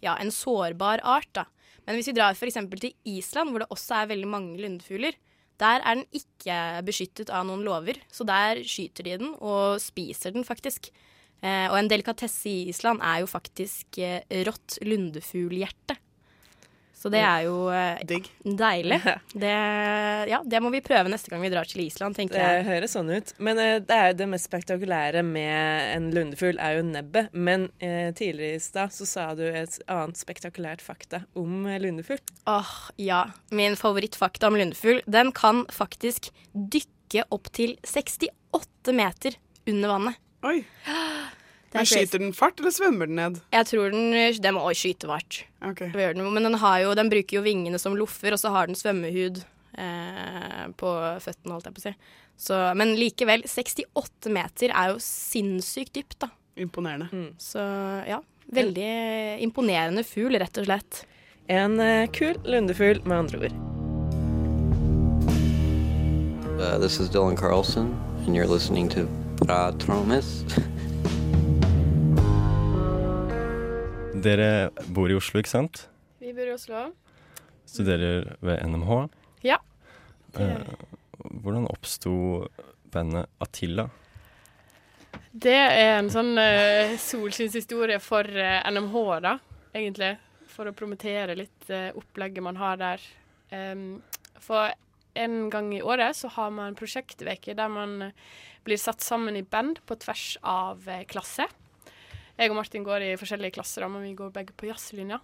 ja, 0.07 0.15
en 0.17 0.31
sårbar 0.31 1.01
art. 1.03 1.29
Da. 1.35 1.45
Men 1.87 1.97
hvis 1.99 2.07
vi 2.07 2.15
drar 2.17 2.33
f.eks. 2.37 2.55
til 2.81 2.95
Island, 3.05 3.51
hvor 3.51 3.59
det 3.65 3.69
også 3.75 4.03
er 4.05 4.13
veldig 4.15 4.29
mange 4.31 4.57
lundefugler, 4.63 5.13
der 5.59 5.83
er 5.83 5.95
den 5.99 6.05
ikke 6.15 6.85
beskyttet 6.87 7.31
av 7.35 7.45
noen 7.49 7.65
lover, 7.67 7.99
så 8.13 8.25
der 8.25 8.63
skyter 8.63 9.03
de 9.03 9.17
den 9.19 9.35
og 9.41 9.81
spiser 9.83 10.33
den 10.33 10.45
faktisk. 10.47 10.93
Eh, 11.41 11.67
og 11.71 11.79
en 11.79 11.91
delikatesse 11.91 12.51
i 12.51 12.69
Island 12.73 13.03
er 13.05 13.23
jo 13.23 13.31
faktisk 13.31 14.01
eh, 14.03 14.23
rått 14.49 14.81
lundefuglhjerte. 14.83 15.99
Så 16.99 17.11
det 17.15 17.21
er 17.23 17.45
jo 17.47 17.69
eh, 17.71 18.01
digg. 18.09 18.27
Deilig. 18.43 18.99
Det, 19.39 19.53
ja, 20.31 20.41
det 20.43 20.59
må 20.65 20.73
vi 20.75 20.81
prøve 20.83 21.11
neste 21.13 21.31
gang 21.31 21.43
vi 21.45 21.51
drar 21.53 21.69
til 21.69 21.85
Island, 21.85 22.17
tenker 22.17 22.41
jeg. 22.41 22.59
Det 22.59 22.67
høres 22.73 22.97
sånn 22.97 23.13
ut. 23.13 23.31
Men 23.39 23.61
det 23.87 23.95
er 23.95 24.17
det 24.19 24.27
mest 24.31 24.49
spektakulære 24.49 25.23
med 25.23 25.93
en 25.95 26.09
lundefugl, 26.15 26.59
er 26.59 26.81
jo 26.81 26.87
nebbet. 26.89 27.31
Men 27.33 27.69
eh, 27.79 28.11
tidligere 28.19 28.59
i 28.59 28.65
stad 28.65 28.95
så 28.97 29.07
sa 29.07 29.29
du 29.39 29.45
et 29.47 29.79
annet 29.87 30.19
spektakulært 30.19 30.83
fakta 30.83 31.23
om 31.39 31.69
lundefugl. 31.79 32.25
Åh, 32.51 32.75
ja. 32.99 33.25
Min 33.55 33.79
favorittfakta 33.79 34.51
om 34.51 34.59
lundefugl, 34.59 35.05
den 35.07 35.31
kan 35.37 35.69
faktisk 35.71 36.33
dykke 36.51 37.29
opp 37.35 37.53
til 37.55 37.79
68 37.87 38.97
meter 38.99 39.39
under 39.71 39.95
vannet. 39.95 40.25
Oi. 40.49 40.63
Men. 41.69 41.85
Skyter 41.85 42.23
den 42.23 42.33
fart, 42.33 42.57
eller 42.63 42.73
svømmer 42.73 43.09
den 43.11 43.19
ned? 43.19 43.43
Jeg 43.53 43.67
tror 43.69 43.93
den, 43.93 44.15
den 44.41 44.55
må 44.57 44.63
skyte 44.73 45.09
fart. 45.11 45.43
Ok. 45.61 45.83
Det 45.93 46.01
gjør 46.01 46.15
den 46.17 46.25
jo, 46.25 46.31
Men 46.33 46.49
den, 46.49 46.57
har 46.63 46.79
jo, 46.81 46.95
den 46.97 47.11
bruker 47.13 47.39
jo 47.39 47.43
vingene 47.45 47.81
som 47.81 47.97
loffer, 47.99 48.33
og 48.33 48.41
så 48.41 48.55
har 48.55 48.71
den 48.71 48.79
svømmehud 48.79 49.43
eh, 49.77 50.65
på 50.81 50.95
føttene, 51.21 51.53
holdt 51.53 51.69
jeg 51.69 51.77
på 51.77 51.83
å 51.83 51.85
si. 51.85 51.93
Så, 52.41 52.63
men 52.79 52.95
likevel, 52.97 53.45
68 53.45 54.33
meter 54.33 54.73
er 54.73 54.95
jo 54.95 55.05
sinnssykt 55.05 55.93
dypt, 55.99 56.23
da. 56.25 56.33
Imponerende. 56.57 57.29
Så 57.43 57.61
ja, 58.09 58.23
veldig 58.49 58.91
imponerende 59.45 60.07
fugl, 60.09 60.41
rett 60.41 60.65
og 60.65 60.71
slett. 60.71 61.05
En 61.53 61.77
eh, 61.85 62.09
kul 62.09 62.41
lundefugl, 62.49 63.05
med 63.05 63.27
andre 63.27 63.45
ord. 63.45 63.65
Uh, 66.59 66.79
this 66.81 66.99
is 66.99 67.13
Dylan 67.13 67.37
Carlson, 67.37 67.93
and 68.25 68.35
you're 68.35 68.49
listening 68.49 68.89
to 68.89 69.07
Pra 69.39 69.73
Tromis. 69.79 70.45
Dere 74.23 74.71
bor 74.95 75.11
i 75.11 75.17
Oslo, 75.17 75.41
ikke 75.41 75.53
sant? 75.53 75.85
Vi 76.19 76.33
bor 76.35 76.49
i 76.49 76.53
Oslo. 76.55 76.89
Studerer 77.69 78.33
ved 78.45 78.65
NMH. 78.67 78.99
Ja. 79.47 79.61
Eh, 80.39 80.73
hvordan 81.43 81.69
oppsto 81.71 82.13
bandet 82.91 83.31
Attila? 83.43 83.87
Det 85.31 85.55
er 85.55 85.99
en 85.99 86.11
sånn 86.11 86.35
uh, 86.35 86.97
solskinnshistorie 86.99 88.01
for 88.03 88.27
uh, 88.27 88.59
NMH, 88.67 88.99
da, 89.23 89.37
egentlig. 89.77 90.17
For 90.51 90.69
å 90.69 90.75
promotere 90.77 91.39
litt 91.39 91.71
uh, 91.71 91.93
opplegget 91.99 92.45
man 92.45 92.59
har 92.59 92.81
der. 92.81 93.09
Um, 93.55 94.01
for 94.43 94.73
en 95.19 95.49
gang 95.53 95.73
i 95.77 95.83
året 95.83 96.17
så 96.17 96.31
har 96.37 96.53
man 96.55 96.77
prosjektveke 96.79 97.55
der 97.59 97.71
man 97.73 97.97
eh, 98.11 98.29
blir 98.67 98.79
satt 98.81 99.03
sammen 99.05 99.37
i 99.39 99.43
band 99.47 99.81
på 99.89 99.97
tvers 100.01 100.37
av 100.47 100.87
eh, 100.89 101.05
klasse. 101.11 101.47
Jeg 102.39 102.53
og 102.53 102.59
Martin 102.61 102.85
går 102.87 103.03
i 103.03 103.13
forskjellige 103.19 103.57
klasser, 103.59 103.87
men 103.91 104.05
vi 104.07 104.15
går 104.19 104.31
begge 104.35 104.55
på 104.55 104.69
jazzlinja. 104.71 105.19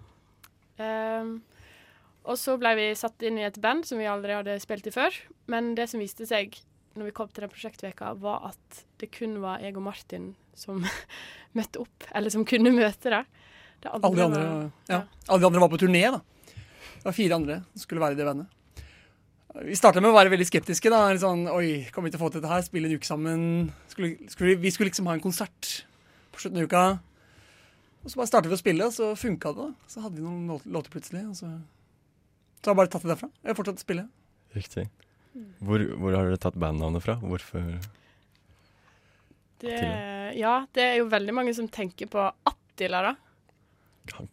Um, 0.83 1.37
og 2.27 2.39
så 2.41 2.57
ble 2.59 2.73
vi 2.75 2.87
satt 2.99 3.23
inn 3.23 3.37
i 3.39 3.45
et 3.47 3.61
band 3.63 3.85
som 3.87 4.01
vi 4.01 4.09
aldri 4.11 4.35
hadde 4.35 4.57
spilt 4.63 4.89
i 4.91 4.95
før. 4.95 5.15
Men 5.53 5.75
det 5.79 5.87
som 5.93 6.03
viste 6.03 6.27
seg 6.27 6.57
når 6.95 7.09
vi 7.11 7.15
kom 7.15 7.31
til 7.31 7.45
den 7.45 7.53
prosjektveka, 7.53 8.13
var 8.23 8.49
at 8.51 8.83
det 9.03 9.11
kun 9.15 9.39
var 9.43 9.63
jeg 9.63 9.77
og 9.79 9.85
Martin 9.87 10.33
som 10.59 10.83
møtte 11.59 11.83
opp, 11.83 12.07
eller 12.15 12.35
som 12.35 12.47
kunne 12.49 12.73
møte 12.75 13.11
det. 13.15 13.23
det 13.83 13.91
Alle 13.95 14.15
de 14.15 14.27
andre, 14.27 14.43
var- 14.51 14.91
ja. 14.91 15.01
Alle 15.29 15.43
de 15.43 15.49
andre 15.51 15.63
var 15.65 15.73
på 15.75 15.81
turné, 15.83 16.05
da. 16.15 16.21
Det 16.95 17.09
var 17.11 17.17
fire 17.19 17.39
andre 17.39 17.57
som 17.75 17.83
skulle 17.85 18.03
være 18.03 18.17
i 18.17 18.21
det 18.23 18.27
bandet. 18.27 18.61
Vi 19.55 19.77
starta 19.79 20.01
med 20.03 20.11
å 20.11 20.17
være 20.17 20.33
veldig 20.33 20.49
skeptiske. 20.49 20.91
da, 20.91 21.07
sånn, 21.23 21.45
Oi, 21.53 21.87
kommer 21.95 22.11
vi 22.11 22.17
til 22.17 22.19
å 22.19 22.25
få 22.25 22.31
til 22.35 22.43
dette 22.43 22.51
her? 22.51 22.65
Spille 22.67 22.89
en 22.91 22.99
uke 22.99 23.07
sammen? 23.07 23.43
Skulle, 23.93 24.17
skulle, 24.33 24.57
vi 24.59 24.73
skulle 24.75 24.91
liksom 24.91 25.07
ha 25.07 25.15
en 25.15 25.23
konsert 25.23 25.69
på 26.35 26.43
slutten 26.43 26.59
av 26.59 26.67
uka. 26.67 26.83
Og 28.03 28.11
så 28.11 28.19
bare 28.19 28.31
startet 28.33 28.51
vi 28.51 28.59
å 28.59 28.61
spille, 28.61 28.89
og 28.91 28.97
så 28.97 29.13
funka 29.17 29.53
det. 29.55 29.69
da. 29.69 29.91
Så 29.93 30.03
hadde 30.03 30.19
vi 30.19 30.27
noen 30.27 30.59
låter 30.75 30.91
plutselig. 30.91 31.23
og 31.31 31.39
så... 31.39 31.53
Så 32.59 32.71
har 32.71 32.75
jeg 32.75 32.81
bare 32.81 32.91
tatt 32.97 33.05
det 33.05 33.13
derfra. 33.13 33.29
Jeg 33.45 33.53
har 33.53 33.59
fortsatt 33.61 33.79
å 33.79 33.85
spille. 33.85 34.05
Riktig. 34.57 34.85
Hvor, 35.63 35.87
hvor 36.01 36.17
har 36.17 36.27
dere 36.27 36.41
tatt 36.41 36.59
bandnavnet 36.59 37.05
fra? 37.05 37.17
Hvorfor 37.23 37.63
Det, 39.63 39.79
ja, 40.39 40.55
det 40.75 40.83
er 40.83 40.99
jo 40.99 41.09
veldig 41.13 41.35
mange 41.35 41.55
som 41.57 41.71
tenker 41.71 42.11
på 42.11 42.27
Attila, 42.51 43.05
da. 43.07 43.15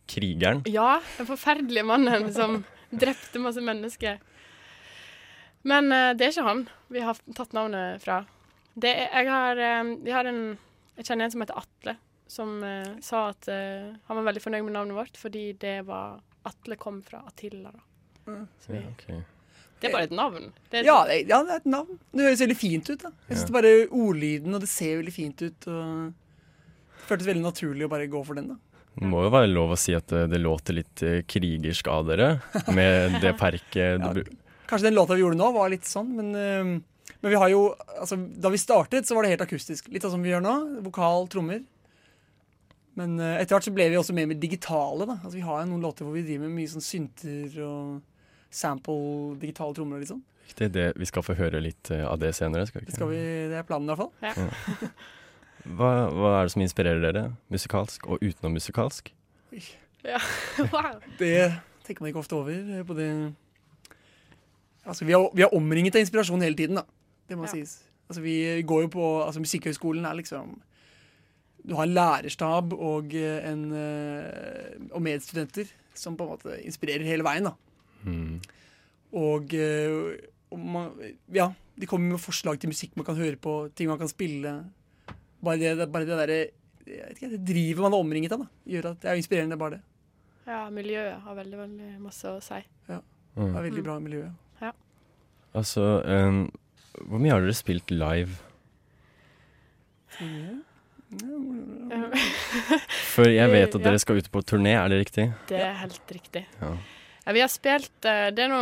krigeren? 0.10 0.66
Ja, 0.70 0.98
den 1.20 1.30
forferdelige 1.30 1.86
mannen 1.88 2.30
som 2.34 2.64
drepte 2.90 3.42
masse 3.44 3.62
mennesker. 3.64 4.20
Men 5.68 5.92
eh, 5.92 6.14
det 6.18 6.26
er 6.28 6.32
ikke 6.34 6.48
han 6.48 6.62
vi 6.92 7.02
har 7.06 7.20
tatt 7.38 7.54
navnet 7.54 8.02
fra. 8.04 8.22
Det 8.74 8.90
er, 8.92 9.10
jeg 9.22 9.28
har, 9.30 9.60
eh, 9.62 9.96
vi 10.06 10.12
har 10.16 10.26
en 10.30 10.58
Jeg 10.98 11.06
kjenner 11.08 11.26
en 11.28 11.32
som 11.34 11.42
heter 11.44 11.58
Atle, 11.62 11.94
som 12.28 12.50
eh, 12.64 12.90
sa 13.02 13.30
at 13.32 13.48
han 13.50 14.18
var 14.20 14.26
veldig 14.28 14.42
fornøyd 14.44 14.66
med 14.68 14.74
navnet 14.76 14.98
vårt 14.98 15.18
fordi 15.20 15.52
det 15.60 15.82
var 15.88 16.20
Atle 16.46 16.76
kom 16.78 17.02
fra 17.06 17.22
Attila. 17.28 17.72
Da. 17.72 18.36
Så 18.62 18.74
vi, 18.74 18.82
Ja, 18.82 18.90
okay. 18.92 19.22
det 19.82 19.90
er 19.90 19.94
bare 19.96 20.08
et 20.10 20.16
navn. 20.18 20.50
Det 20.70 20.82
er, 20.82 20.86
Ja, 20.90 20.98
det, 21.08 21.20
ja, 21.30 21.40
det 21.46 21.56
er 21.56 21.62
et 21.64 21.70
navn. 21.70 22.00
Det 22.12 22.26
høres 22.28 22.42
veldig 22.44 22.58
fint 22.58 22.90
ut. 22.90 23.00
da. 23.06 23.12
Jeg 23.30 23.38
synes 23.38 23.42
Ja. 23.42 23.46
det 23.48 23.56
bare 23.58 23.74
Ordlyden, 24.04 24.54
og 24.56 24.62
det 24.62 24.70
ser 24.70 24.98
veldig 25.02 25.14
fint 25.14 25.42
ut. 25.42 25.68
og 25.68 26.12
Det 26.12 27.08
føltes 27.08 27.28
veldig 27.32 27.44
naturlig 27.46 27.86
å 27.88 27.90
bare 27.90 28.08
gå 28.12 28.26
for 28.26 28.34
den. 28.36 28.48
da. 28.54 28.56
Det 29.00 29.08
må 29.08 29.24
jo 29.24 29.30
være 29.32 29.48
lov 29.54 29.72
å 29.72 29.78
si 29.80 29.94
at 29.96 30.08
det, 30.08 30.26
det 30.30 30.42
låter 30.42 30.74
litt 30.76 31.04
krigersk 31.32 31.88
av 31.88 32.06
dere, 32.12 32.42
med 32.74 33.22
det 33.22 33.38
perket 33.40 34.02
Ja. 34.06 34.14
Kanskje 34.72 34.88
den 34.88 34.96
låta 34.96 35.18
vi 35.18 35.24
gjorde 35.26 35.40
nå, 35.40 35.50
var 35.56 35.72
litt 35.74 35.88
sånn, 35.90 36.14
men, 36.16 36.32
eh, 36.40 37.12
men 37.20 37.34
vi 37.34 37.38
har 37.38 37.52
jo 37.52 37.66
altså, 38.00 38.16
Da 38.40 38.50
vi 38.54 38.60
startet, 38.62 39.06
så 39.08 39.18
var 39.18 39.28
det 39.28 39.34
helt 39.36 39.44
akustisk. 39.46 39.92
Litt 39.92 40.06
sånn 40.06 40.16
som 40.16 40.24
vi 40.24 40.32
gjør 40.32 40.44
nå. 40.46 40.56
Vokal, 40.88 41.28
trommer. 41.34 41.62
Men 43.00 43.20
eh, 43.20 43.38
etter 43.42 43.56
hvert 43.56 43.68
så 43.68 43.74
ble 43.76 43.90
vi 43.92 44.00
også 44.00 44.16
mer 44.16 44.30
med 44.32 44.40
digitale. 44.44 45.06
da. 45.10 45.20
Altså 45.22 45.36
Vi 45.38 45.46
har 45.46 45.62
jo 45.62 45.70
noen 45.74 45.84
låter 45.86 46.08
hvor 46.08 46.16
vi 46.16 46.24
driver 46.28 46.48
med 46.48 46.62
mye 46.62 46.72
sånn 46.72 46.84
synter 46.86 47.60
og 47.68 48.02
sample 48.52 49.38
digitale 49.40 49.76
trommer 49.78 50.00
og 50.00 50.04
litt 50.06 50.12
sånn. 50.12 50.24
Det, 50.58 50.68
det, 50.76 50.86
vi 51.00 51.08
skal 51.08 51.24
få 51.24 51.36
høre 51.40 51.62
litt 51.64 51.92
eh, 51.94 52.04
av 52.08 52.20
det 52.20 52.34
senere. 52.36 52.66
Skal 52.68 52.82
vi 52.82 52.86
Det, 52.86 52.92
ikke? 52.92 53.00
skal 53.00 53.12
vi, 53.14 53.22
det 53.52 53.60
er 53.62 53.68
planen 53.68 53.88
i 53.88 53.96
hvert 53.96 54.04
fall. 54.04 54.92
Hva, 55.62 55.92
hva 56.10 56.32
er 56.40 56.48
det 56.48 56.54
som 56.56 56.64
inspirerer 56.66 57.04
dere, 57.04 57.24
musikalsk 57.54 58.08
og 58.10 58.24
utenom 58.24 58.56
musikalsk? 58.58 59.12
wow. 60.74 60.96
Det 61.20 61.52
tenker 61.86 62.02
man 62.02 62.10
ikke 62.10 62.24
ofte 62.24 62.40
over. 62.40 62.84
på 62.88 62.98
det 62.98 63.10
Altså, 64.86 65.06
vi, 65.06 65.14
er, 65.14 65.28
vi 65.38 65.44
er 65.46 65.54
omringet 65.54 65.96
av 65.96 66.02
inspirasjon 66.02 66.42
hele 66.42 66.56
tiden, 66.58 66.76
da. 66.82 66.84
Det 67.30 67.38
må 67.38 67.46
Ja. 67.46 67.52
sies. 67.54 67.78
Altså, 68.10 68.22
vi 68.22 68.62
går 68.68 68.82
jo 68.84 68.88
på 68.92 69.06
altså, 69.26 69.40
Musikkhøgskolen 69.40 70.06
er 70.06 70.16
liksom 70.20 70.60
Du 71.68 71.76
har 71.78 71.84
en 71.86 71.94
lærerstab 71.94 72.74
og, 72.74 73.14
eh, 73.14 73.46
en, 73.52 73.72
eh, 73.72 74.80
og 74.92 75.02
medstudenter 75.06 75.68
som 75.94 76.16
på 76.18 76.24
en 76.26 76.32
måte 76.34 76.56
inspirerer 76.66 77.06
hele 77.06 77.22
veien, 77.24 77.44
da. 77.44 77.52
Mm. 78.04 78.40
Og, 79.14 79.54
eh, 79.54 80.18
og 80.52 80.58
man, 80.60 80.92
ja, 81.32 81.52
de 81.80 81.86
kommer 81.86 82.10
med 82.16 82.20
forslag 82.20 82.58
til 82.60 82.70
musikk 82.72 82.96
man 82.98 83.06
kan 83.06 83.16
høre 83.16 83.36
på, 83.38 83.70
ting 83.76 83.88
man 83.88 84.00
kan 84.02 84.10
spille. 84.10 84.56
Bare 85.44 85.58
det, 85.62 85.78
det, 85.78 85.92
bare 85.92 86.06
det 86.10 86.18
derre 86.18 86.40
jeg 86.88 87.06
vet 87.08 87.18
ikke, 87.22 87.30
Det 87.38 87.46
drivet 87.46 87.78
man 87.86 87.94
er 87.94 88.02
omringet 88.02 88.32
av, 88.34 88.40
da, 88.40 88.48
gjør 88.68 88.90
at 88.92 89.02
det 89.02 89.10
er 89.12 89.16
inspirerende, 89.22 89.58
bare 89.62 89.76
det. 89.78 89.82
Ja, 90.48 90.64
miljøet 90.74 91.22
har 91.22 91.36
veldig, 91.38 91.58
veldig 91.62 91.92
masse 92.02 92.26
å 92.26 92.42
si. 92.42 92.64
Det 92.88 92.98
Mm. 93.38 93.56
er 93.56 93.62
veldig 93.70 93.84
bra 93.86 94.00
miljø. 94.00 94.26
Altså, 95.58 95.84
um, 96.06 96.46
hvor 97.08 97.20
mye 97.20 97.34
har 97.34 97.44
dere 97.44 97.56
spilt 97.58 97.92
live? 97.92 98.38
For 103.12 103.28
jeg 103.28 103.52
vet 103.52 103.76
at 103.76 103.84
dere 103.84 104.00
skal 104.00 104.22
ut 104.22 104.30
på 104.32 104.44
turné, 104.48 104.78
er 104.80 104.92
det 104.92 105.02
riktig? 105.02 105.28
Det 105.50 105.60
er 105.60 105.76
helt 105.82 106.14
riktig. 106.16 106.46
Ja. 106.62 106.72
Ja, 107.22 107.34
vi 107.38 107.42
har 107.44 107.52
spilt 107.54 108.08
eh, 108.10 108.32
Det 108.34 108.48
er 108.48 108.50
nå 108.50 108.62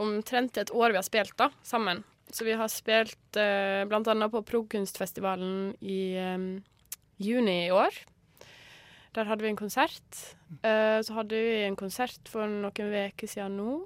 omtrent 0.00 0.56
et 0.56 0.70
år 0.72 0.94
vi 0.94 1.00
har 1.00 1.04
spilt 1.04 1.34
da, 1.40 1.50
sammen. 1.66 2.04
Så 2.32 2.46
vi 2.46 2.54
har 2.56 2.70
spilt 2.72 3.36
eh, 3.40 3.82
blant 3.88 4.08
annet 4.08 4.32
på 4.32 4.40
Progkunstfestivalen 4.48 5.74
i 5.84 6.00
eh, 6.16 6.46
juni 7.20 7.58
i 7.66 7.74
år. 7.74 7.92
Der 9.16 9.28
hadde 9.28 9.44
vi 9.44 9.50
en 9.52 9.60
konsert. 9.60 10.22
Eh, 10.62 10.98
så 11.04 11.18
hadde 11.18 11.36
vi 11.36 11.62
en 11.66 11.76
konsert 11.76 12.30
for 12.30 12.48
noen 12.48 12.96
uker 13.10 13.28
siden 13.28 13.58
nå. 13.60 13.78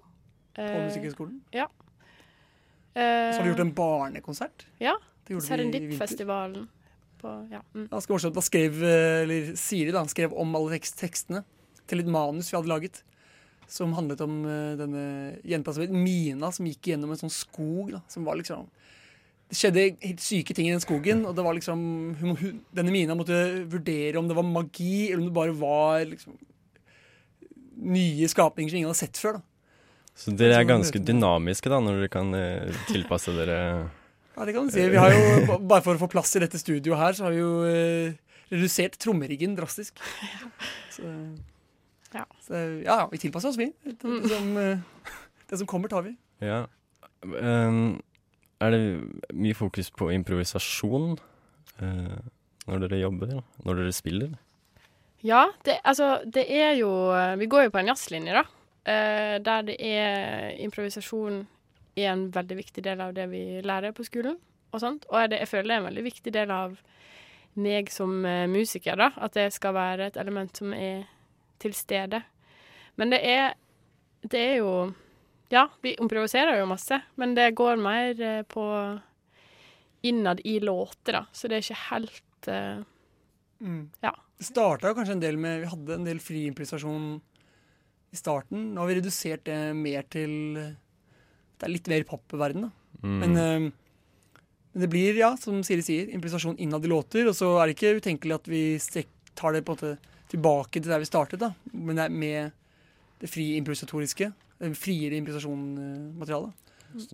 På 0.52 0.60
Eh, 0.60 0.82
Musikkhøgskolen. 0.84 1.38
Ja. 1.56 1.64
Så 2.94 3.00
har 3.00 3.40
Eh, 3.40 3.48
gjort 3.48 3.60
en 3.64 3.74
barnekonsert. 3.74 4.66
Ja. 4.78 4.96
Serendip-festivalen. 5.28 6.68
Ja. 7.22 7.62
Mm. 7.74 7.86
Ganske 7.88 8.12
morsomt. 8.12 8.34
Da 8.34 8.42
skrev, 8.42 8.82
eh, 8.82 9.22
eller 9.22 9.56
Siri 9.56 9.92
da, 9.94 10.02
skrev 10.10 10.32
om 10.34 10.54
alle 10.58 10.74
tekst 10.74 10.98
tekstene 10.98 11.44
til 11.86 12.00
et 12.00 12.06
manus 12.10 12.50
vi 12.50 12.56
hadde 12.58 12.68
laget. 12.68 13.02
Som 13.68 13.94
handlet 13.94 14.20
om 14.20 14.44
eh, 14.44 14.76
denne 14.76 15.04
jenta 15.46 15.72
som 15.72 15.82
het 15.84 15.94
Mina, 15.94 16.50
som 16.52 16.66
gikk 16.66 16.90
gjennom 16.92 17.10
en 17.14 17.22
sånn 17.22 17.30
skog. 17.32 17.92
da, 17.92 18.02
som 18.08 18.24
var 18.24 18.36
liksom... 18.36 18.66
Det 19.52 19.58
skjedde 19.60 19.96
helt 20.00 20.20
syke 20.24 20.54
ting 20.56 20.68
i 20.68 20.72
den 20.72 20.80
skogen, 20.80 21.26
og 21.28 21.36
det 21.36 21.44
var 21.44 21.52
liksom, 21.52 22.16
hun, 22.18 22.36
hun, 22.40 22.60
denne 22.72 22.90
Mina 22.90 23.14
måtte 23.14 23.66
vurdere 23.68 24.16
om 24.18 24.26
det 24.26 24.36
var 24.36 24.46
magi, 24.48 25.10
eller 25.10 25.20
om 25.20 25.26
det 25.28 25.34
bare 25.36 25.52
var 25.52 26.04
liksom 26.08 26.38
nye 27.82 28.28
skapninger 28.28 28.70
som 28.70 28.76
ingen 28.78 28.88
hadde 28.88 29.02
sett 29.02 29.20
før. 29.20 29.38
da. 29.38 29.40
Så 30.18 30.34
dere 30.36 30.58
er 30.60 30.68
ganske 30.68 31.00
dynamiske 31.00 31.70
da, 31.72 31.78
når 31.80 32.02
dere 32.02 32.10
kan 32.12 32.34
eh, 32.36 32.74
tilpasse 32.90 33.32
dere 33.36 33.58
Ja, 34.36 34.44
det 34.48 34.54
kan 34.56 34.68
du 34.68 34.72
si. 34.72 34.84
Vi 34.88 34.96
har 35.00 35.12
jo, 35.12 35.56
bare 35.70 35.84
for 35.84 35.96
å 35.96 36.00
få 36.00 36.08
plass 36.12 36.30
i 36.38 36.42
dette 36.44 36.60
studioet 36.60 36.96
her, 37.00 37.16
så 37.16 37.26
har 37.26 37.34
vi 37.34 37.40
jo 37.42 37.50
eh, 37.68 38.14
redusert 38.52 38.96
trommeriggen 39.00 39.56
drastisk. 39.58 40.00
Så, 40.96 41.08
Ja. 42.12 42.26
så 42.44 42.52
ja, 42.84 42.96
ja, 43.00 43.04
vi 43.08 43.16
tilpasser 43.22 43.48
oss, 43.48 43.56
vi. 43.56 43.70
Det, 43.84 43.94
det, 44.02 44.28
som, 44.28 44.48
eh, 44.60 45.12
det 45.48 45.58
som 45.62 45.68
kommer, 45.68 45.88
tar 45.88 46.02
vi. 46.04 46.10
Ja. 46.44 46.58
Ehm, 47.24 48.00
er 48.60 48.74
det 48.74 48.80
mye 49.32 49.56
fokus 49.56 49.88
på 49.96 50.10
improvisasjon 50.12 51.14
eh, 51.80 52.18
når 52.68 52.84
dere 52.84 52.98
jobber? 53.00 53.32
Når 53.64 53.80
dere 53.80 53.94
spiller? 53.96 54.34
Ja, 55.24 55.46
det, 55.64 55.78
altså, 55.88 56.18
det 56.28 56.44
er 56.52 56.74
jo 56.80 56.90
Vi 57.40 57.46
går 57.48 57.68
jo 57.68 57.72
på 57.72 57.80
en 57.80 57.88
jazzlinje, 57.92 58.36
da. 58.36 58.44
Eh, 58.84 59.38
der 59.42 59.66
det 59.68 59.76
er 59.78 60.56
improvisasjon 60.62 61.42
er 61.96 62.08
en 62.12 62.26
veldig 62.32 62.56
viktig 62.56 62.84
del 62.84 63.00
av 63.04 63.12
det 63.16 63.28
vi 63.30 63.60
lærer 63.64 63.92
på 63.96 64.04
skolen. 64.06 64.38
Og 64.72 64.80
sånt. 64.80 65.04
Og 65.12 65.28
det, 65.28 65.42
jeg 65.42 65.50
føler 65.50 65.68
det 65.68 65.74
er 65.74 65.82
en 65.82 65.88
veldig 65.90 66.04
viktig 66.06 66.32
del 66.32 66.52
av 66.54 66.76
meg 67.60 67.90
som 67.92 68.24
eh, 68.24 68.46
musiker, 68.48 68.96
da. 68.96 69.10
At 69.20 69.36
det 69.36 69.50
skal 69.52 69.76
være 69.76 70.08
et 70.08 70.18
element 70.20 70.56
som 70.56 70.72
er 70.72 71.04
til 71.60 71.74
stede. 71.76 72.22
Men 72.96 73.12
det 73.12 73.22
er 73.24 73.54
Det 74.22 74.38
er 74.38 74.56
jo 74.62 74.94
Ja, 75.50 75.68
vi 75.82 75.96
improviserer 76.00 76.58
jo 76.58 76.66
masse, 76.66 77.02
men 77.16 77.34
det 77.34 77.54
går 77.54 77.76
mer 77.76 78.20
eh, 78.20 78.42
på 78.42 79.00
innad 80.02 80.40
i 80.44 80.58
låter, 80.60 81.12
da. 81.12 81.26
Så 81.32 81.48
det 81.48 81.56
er 81.56 81.62
ikke 81.66 81.90
helt 81.90 82.48
eh, 82.48 82.80
Ja. 84.02 84.14
Det 84.38 84.46
starta 84.46 84.94
kanskje 84.94 85.12
en 85.12 85.20
del 85.20 85.36
med 85.36 85.60
Vi 85.60 85.66
hadde 85.66 85.94
en 85.94 86.04
del 86.04 86.20
fri 86.20 86.46
improvisasjon 86.46 87.20
i 88.12 88.18
starten. 88.18 88.72
Nå 88.74 88.82
har 88.82 88.90
vi 88.90 88.98
redusert 89.00 89.44
det 89.48 89.58
mer 89.76 90.04
til 90.12 90.32
Det 90.58 91.68
er 91.68 91.72
litt 91.72 91.88
mer 91.88 92.04
popverden, 92.08 92.66
da. 92.66 92.70
Mm. 93.02 93.18
Men, 93.22 93.36
eh, 93.38 93.72
men 94.72 94.82
det 94.82 94.88
blir, 94.90 95.18
ja, 95.20 95.34
som 95.36 95.60
Siri 95.62 95.84
sier, 95.84 96.08
improvisasjon 96.10 96.58
innad 96.58 96.84
i 96.84 96.90
låter. 96.90 97.28
Og 97.28 97.36
så 97.38 97.52
er 97.60 97.68
det 97.68 97.76
ikke 97.76 97.98
utenkelig 98.00 98.34
at 98.34 98.48
vi 98.50 98.62
tar 99.38 99.52
det 99.52 99.64
på 99.64 99.76
en 99.76 99.78
måte 99.78 99.92
tilbake 100.32 100.80
til 100.80 100.90
der 100.90 101.02
vi 101.02 101.08
startet, 101.08 101.42
da. 101.42 101.52
Men 101.72 101.98
det 101.98 102.06
er 102.08 102.16
med 102.24 102.52
det 103.22 103.30
frie 103.30 103.60
improvisatoriske. 103.60 104.32
Det 104.58 104.72
friere 104.78 105.18
improvisasjonmaterialet. 105.20 106.58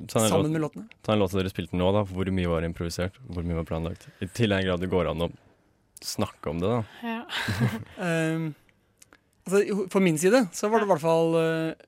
Ta 0.09 0.25
en, 0.25 0.31
Sammen 0.31 0.53
med 0.53 0.63
låtene. 0.65 0.89
ta 1.07 1.13
en 1.15 1.21
låt 1.21 1.35
dere 1.37 1.51
spilte 1.53 1.77
nå, 1.79 1.91
da. 1.95 2.03
Hvor 2.09 2.31
mye 2.35 2.51
var 2.51 2.67
improvisert? 2.67 3.19
Hvor 3.29 3.45
mye 3.47 3.61
var 3.61 3.69
planlagt? 3.69 4.09
I 4.25 4.27
til 4.27 4.55
at 4.57 4.65
grad 4.67 4.83
det 4.83 4.91
går 4.91 5.13
an 5.13 5.29
å 5.29 5.29
snakke 6.03 6.51
om 6.51 6.63
det, 6.63 6.73
da. 6.73 6.81
Ja. 7.03 7.21
Ehm, 8.09 8.49
altså, 9.49 9.87
for 9.93 10.05
min 10.05 10.19
side 10.21 10.45
så 10.55 10.71
var 10.71 10.83
det 10.83 10.89
i 10.89 10.91
hvert 10.93 11.05
fall 11.05 11.37
eh, 11.41 11.87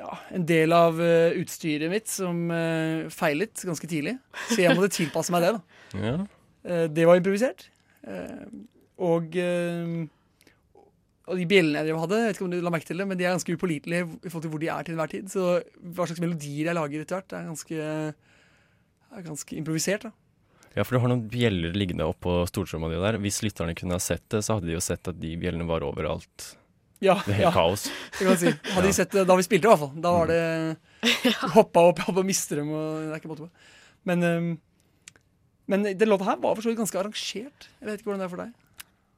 ja, 0.00 0.18
en 0.36 0.46
del 0.48 0.74
av 0.76 1.00
eh, 1.02 1.36
utstyret 1.40 1.92
mitt 1.92 2.10
som 2.12 2.50
eh, 2.54 3.06
feilet 3.12 3.64
ganske 3.68 3.90
tidlig. 3.90 4.16
Så 4.50 4.60
jeg 4.62 4.76
måtte 4.76 4.94
tilpasse 4.98 5.34
meg 5.34 5.46
det. 5.46 5.54
da. 5.56 5.62
Ja. 5.96 6.18
Det 6.90 7.04
var 7.06 7.14
improvisert. 7.14 7.68
Og, 8.98 9.36
og 11.30 11.38
de 11.38 11.44
bjellene 11.46 11.84
jeg 11.86 11.98
hadde, 12.00 12.18
jeg 12.18 12.30
vet 12.32 12.38
ikke 12.38 12.46
om 12.48 12.50
du 12.50 12.56
la 12.58 12.72
merke 12.74 12.88
til 12.88 12.98
det, 12.98 13.06
men 13.06 13.18
de 13.18 13.26
er 13.26 13.36
ganske 13.36 13.54
upålitelige 13.54 14.02
i 14.02 14.32
forhold 14.32 14.44
til 14.48 14.50
hvor 14.50 14.62
de 14.64 14.70
er 14.74 14.86
til 14.86 14.96
enhver 14.96 15.12
tid. 15.12 15.28
Så 15.30 15.44
hva 15.78 16.08
slags 16.08 16.22
melodier 16.24 16.72
jeg 16.72 16.74
lager 16.74 17.04
etter 17.04 17.20
hvert, 17.20 17.36
er 17.38 17.46
ganske, 17.46 17.76
er 19.14 19.26
ganske 19.28 19.60
improvisert. 19.60 20.08
da. 20.08 20.25
Ja, 20.76 20.84
for 20.84 20.96
du 20.96 21.00
har 21.00 21.08
noen 21.08 21.24
bjeller 21.32 21.72
liggende 21.76 22.04
oppå 22.04 22.42
stortromma 22.50 22.90
di 22.92 22.98
der. 23.00 23.16
Hvis 23.22 23.40
lytterne 23.44 23.72
kunne 23.78 23.96
ha 23.96 24.02
sett 24.02 24.26
det, 24.32 24.42
så 24.44 24.58
hadde 24.58 24.68
de 24.68 24.76
jo 24.76 24.82
sett 24.84 25.08
at 25.08 25.16
de 25.16 25.32
bjellene 25.40 25.64
var 25.68 25.86
overalt. 25.86 26.50
Ja, 27.00 27.16
Det 27.24 27.32
er 27.32 27.38
helt 27.40 27.48
ja. 27.48 27.52
kaos. 27.52 27.86
Det 28.18 28.26
kan 28.26 28.38
si. 28.40 28.52
Hadde 28.74 28.86
de 28.88 28.92
sett 28.96 29.16
det 29.16 29.24
da 29.28 29.36
vi 29.36 29.44
spilte, 29.46 29.68
i 29.68 29.72
hvert 29.72 29.82
fall. 29.82 30.02
Da 30.04 30.12
var 30.12 30.30
det 30.30 30.42
Hoppa 31.56 31.86
opp 31.90 32.04
og 32.12 32.22
mister 32.28 32.60
dem. 32.60 32.70
Og 32.76 33.06
det 33.06 33.10
er 33.10 33.20
ikke 33.22 33.32
måte 33.32 33.48
på. 33.48 33.72
Men, 34.08 34.24
um, 34.24 34.52
men 35.72 35.88
den 35.96 36.12
låta 36.12 36.28
her 36.28 36.40
var 36.44 36.56
for 36.56 36.64
så 36.64 36.72
vidt 36.72 36.80
ganske 36.80 37.00
arrangert. 37.00 37.68
Jeg 37.80 37.88
vet 37.88 38.00
ikke 38.00 38.10
hvordan 38.10 38.24
det 38.24 38.28
er 38.28 38.34
for 38.36 38.44
deg. 38.44 38.52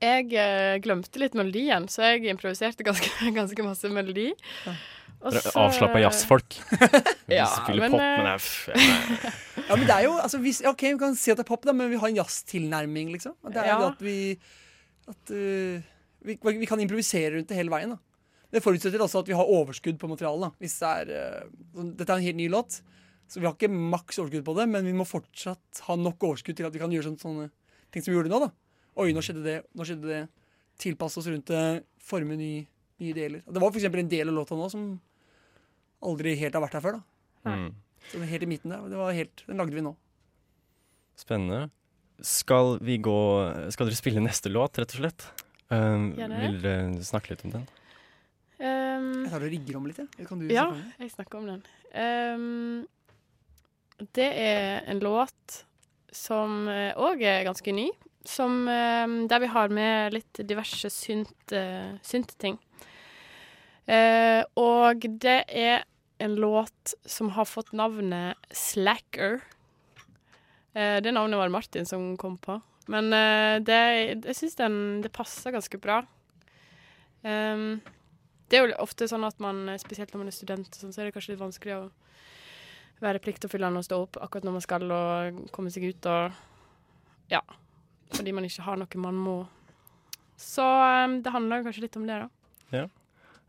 Jeg 0.01 0.31
eh, 0.39 0.77
glemte 0.85 1.19
litt 1.19 1.35
melodien, 1.35 1.89
så 1.91 2.05
jeg 2.13 2.29
improviserte 2.31 2.85
ganske, 2.87 3.09
ganske 3.41 3.65
masse 3.67 3.91
melodi. 3.91 4.29
Og 5.19 5.33
Dere 5.35 5.41
er 5.41 5.51
så- 5.51 5.59
Avslappa 5.65 5.99
jazzfolk. 6.05 6.59
Ja, 7.29 7.45
Vi 7.45 7.57
spiller 7.65 7.83
men, 7.83 7.91
pop, 7.93 8.01
eh, 8.01 8.17
men 8.23 8.29
er 8.31 8.39
f- 8.39 8.69
Ja, 9.69 9.75
men 9.77 9.83
det 9.89 9.95
er 9.97 10.05
jo, 10.07 10.13
altså, 10.23 10.39
hvis, 10.41 10.63
ok, 10.65 10.83
Vi 10.95 10.99
kan 11.03 11.17
si 11.19 11.33
at 11.33 11.37
det 11.41 11.45
er 11.45 11.49
pop, 11.51 11.67
da, 11.67 11.75
men 11.77 11.91
vi 11.91 11.99
har 12.01 12.09
en 12.09 12.17
jazztilnærming, 12.21 13.11
liksom. 13.17 13.35
Det 13.51 13.59
er 13.59 13.73
jo 13.73 13.75
Ja. 13.75 13.79
det 13.83 13.91
at 13.97 14.05
vi 14.07 14.17
at, 15.09 15.33
uh, 15.33 15.83
vi, 16.29 16.37
vi 16.61 16.67
kan 16.69 16.81
improvisere 16.81 17.35
rundt 17.35 17.49
det 17.49 17.57
hele 17.57 17.71
veien. 17.73 17.91
da. 17.91 17.99
Det 18.53 18.63
forutsetter 18.65 19.01
også 19.01 19.21
at 19.23 19.29
vi 19.29 19.37
har 19.37 19.45
overskudd 19.45 19.99
på 20.01 20.09
materialet. 20.09 20.41
da. 20.47 20.51
Hvis 20.61 20.79
det 20.79 20.89
er, 21.11 21.43
uh, 21.43 21.83
dette 21.97 22.13
er 22.13 22.17
en 22.21 22.27
helt 22.29 22.37
ny 22.39 22.49
låt, 22.53 22.79
så 23.29 23.41
vi 23.41 23.47
har 23.49 23.55
ikke 23.57 23.69
maks 23.73 24.19
overskudd 24.23 24.45
på 24.47 24.55
det, 24.57 24.69
men 24.69 24.85
vi 24.89 24.93
må 24.97 25.05
fortsatt 25.09 25.83
ha 25.89 25.97
nok 25.97 26.23
overskudd 26.31 26.57
til 26.57 26.67
at 26.69 26.73
vi 26.73 26.79
kan 26.81 26.93
gjøre 26.95 27.09
sånne, 27.11 27.21
sånne 27.21 27.51
ting 27.93 28.05
som 28.05 28.13
vi 28.15 28.19
gjorde 28.21 28.31
nå. 28.33 28.41
da. 28.47 28.51
Oi, 28.99 29.13
nå 29.15 29.23
skjedde 29.23 29.45
det. 29.45 29.59
nå 29.79 29.87
skjedde 29.87 30.09
det. 30.11 30.23
Tilpasse 30.83 31.21
oss 31.21 31.29
rundt 31.31 31.51
det, 31.51 31.85
forme 32.03 32.37
ny, 32.39 32.53
nye 33.03 33.15
deler. 33.15 33.43
Det 33.47 33.63
var 33.63 33.71
f.eks. 33.71 33.87
en 33.89 34.11
del 34.11 34.31
av 34.31 34.35
låta 34.35 34.59
nå 34.59 34.69
som 34.73 34.89
aldri 36.07 36.35
helt 36.39 36.55
har 36.55 36.63
vært 36.65 36.79
her 36.79 36.85
før. 36.85 36.99
da. 36.99 37.51
Mm. 37.55 37.69
Så 38.11 38.23
helt 38.31 38.47
i 38.47 38.49
midten 38.51 38.73
der. 38.75 38.87
Det 38.91 38.99
var 38.99 39.15
helt, 39.15 39.43
Den 39.47 39.61
lagde 39.61 39.75
vi 39.77 39.85
nå. 39.85 39.95
Spennende. 41.19 41.69
Skal 42.23 42.79
vi 42.83 42.97
gå 42.99 43.19
Skal 43.71 43.87
dere 43.87 43.99
spille 43.99 44.23
neste 44.23 44.51
låt, 44.51 44.79
rett 44.79 44.95
og 44.97 45.03
slett? 45.03 45.27
Um, 45.71 46.11
vil 46.17 46.59
dere 46.65 47.05
snakke 47.07 47.31
litt 47.35 47.45
om 47.47 47.53
den? 47.55 47.67
Um, 48.59 49.11
Jeg 49.23 49.31
tar 49.31 49.45
og 49.45 49.53
rigger 49.53 49.79
om 49.79 49.87
litt, 49.87 49.99
jeg. 50.03 50.27
Kan 50.27 50.41
du 50.43 50.49
ja, 50.51 50.67
snakke 50.73 51.05
jeg 51.05 51.15
snakker 51.15 51.39
om 51.39 51.47
den. 51.53 51.63
Um, 51.95 52.87
det 54.15 54.29
er 54.43 54.87
en 54.91 55.03
låt 55.03 55.61
som 56.15 56.67
òg 56.71 57.23
er 57.23 57.45
ganske 57.47 57.75
ny. 57.75 57.91
Som, 58.27 58.67
um, 58.69 59.19
der 59.31 59.41
vi 59.41 59.51
har 59.53 59.71
med 59.73 60.17
litt 60.17 60.41
diverse 60.49 60.91
synt, 60.93 61.55
synt-ting. 62.05 62.59
Uh, 63.89 64.43
og 64.59 65.07
det 65.23 65.39
er 65.49 65.87
en 66.21 66.35
låt 66.37 66.95
som 67.09 67.31
har 67.37 67.49
fått 67.49 67.73
navnet 67.73 68.37
Slacker. 68.53 69.41
Uh, 70.77 70.99
det 71.01 71.15
navnet 71.15 71.41
var 71.41 71.49
Martin 71.49 71.89
som 71.89 72.11
kom 72.21 72.37
på. 72.37 72.59
Men 72.93 73.09
uh, 73.13 73.57
det, 73.65 73.79
jeg 74.29 74.37
syns 74.37 74.59
det 74.59 75.13
passer 75.15 75.55
ganske 75.57 75.81
bra. 75.81 76.03
Um, 77.23 77.81
det 78.49 78.59
er 78.59 78.67
jo 78.67 78.77
ofte 78.85 79.09
sånn 79.09 79.25
at 79.29 79.41
man, 79.41 79.67
spesielt 79.81 80.13
når 80.13 80.23
man 80.23 80.31
er 80.31 80.37
student, 80.37 80.77
sånn, 80.77 80.93
så 80.93 81.03
er 81.03 81.09
det 81.09 81.17
kanskje 81.17 81.35
litt 81.35 81.43
vanskelig 81.43 81.79
å 81.79 81.89
være 83.05 83.23
pliktoppfyllende 83.23 83.81
og 83.81 83.87
stå 83.87 83.99
opp 84.05 84.19
akkurat 84.21 84.47
når 84.47 84.57
man 84.57 84.65
skal 84.65 84.85
og 84.91 85.41
komme 85.55 85.73
seg 85.73 85.89
ut 85.91 86.09
og 86.11 86.45
Ja. 87.29 87.43
Fordi 88.15 88.33
man 88.35 88.47
ikke 88.49 88.65
har 88.67 88.79
noe 88.81 89.03
man 89.03 89.19
må. 89.21 89.37
Så 90.39 90.63
um, 90.65 91.19
det 91.25 91.33
handler 91.35 91.65
kanskje 91.67 91.85
litt 91.87 91.99
om 91.99 92.07
det, 92.09 92.19
da. 92.23 92.29
Ja. 92.75 92.87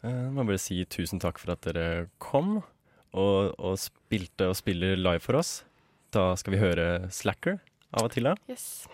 Eh, 0.03 0.09
Jeg 0.25 0.33
må 0.35 0.45
bare 0.47 0.61
si 0.61 0.81
tusen 0.89 1.21
takk 1.21 1.39
for 1.41 1.53
at 1.53 1.61
dere 1.67 2.07
kom 2.23 2.57
og, 2.59 3.53
og 3.57 3.75
spilte 3.81 4.49
og 4.49 4.57
spiller 4.57 4.97
live 4.99 5.21
for 5.23 5.39
oss. 5.39 5.59
Da 6.13 6.31
skal 6.39 6.55
vi 6.55 6.61
høre 6.63 6.87
Slacker 7.13 7.59
av 7.93 8.07
og 8.07 8.13
til, 8.15 8.29
da. 8.29 8.35
Yes. 8.49 8.87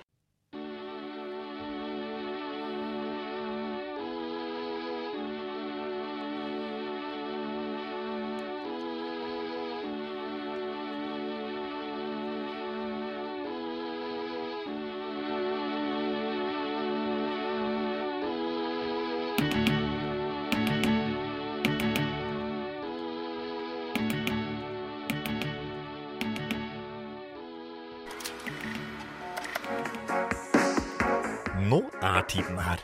Nå 31.65 31.79
er 32.03 32.21
tiden 32.29 32.57
her. 32.61 32.81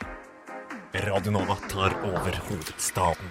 Radio 1.06 1.32
Nova 1.32 1.54
tar 1.70 1.92
over 2.02 2.34
hovedstaden. 2.48 3.28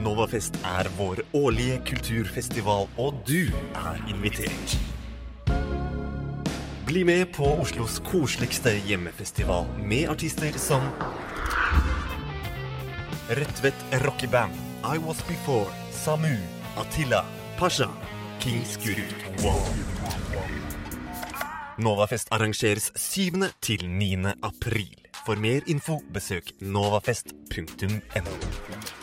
Novafest 0.00 0.56
er 0.64 0.88
vår 0.96 1.20
årlige 1.36 1.82
kulturfestival, 1.90 2.88
og 2.96 3.20
du 3.28 3.50
er 3.76 4.00
invitert. 4.08 4.78
Bli 6.86 7.04
med 7.04 7.26
på 7.36 7.44
Oslos 7.60 8.00
koseligste 8.08 8.72
hjemmefestival 8.88 9.68
med 9.84 10.08
artister 10.08 10.56
som 10.58 10.88
Rødtvet 13.28 13.86
rockeband, 14.06 14.56
I 14.84 14.96
Was 15.04 15.20
Before, 15.28 15.68
Samu, 15.92 16.36
Attila, 16.80 17.24
Pasha, 17.58 17.92
Kings 18.40 18.78
Guru. 18.80 19.10
Wow. 19.44 19.99
Novafest 21.80 22.28
arrangeres 22.30 22.92
7. 22.94 23.32
til 23.62 23.88
9. 23.88 24.16
april. 24.42 24.90
For 25.24 25.40
mer 25.40 25.64
info 25.66 25.96
besøk 26.12 26.52
novafest.no. 26.60 28.99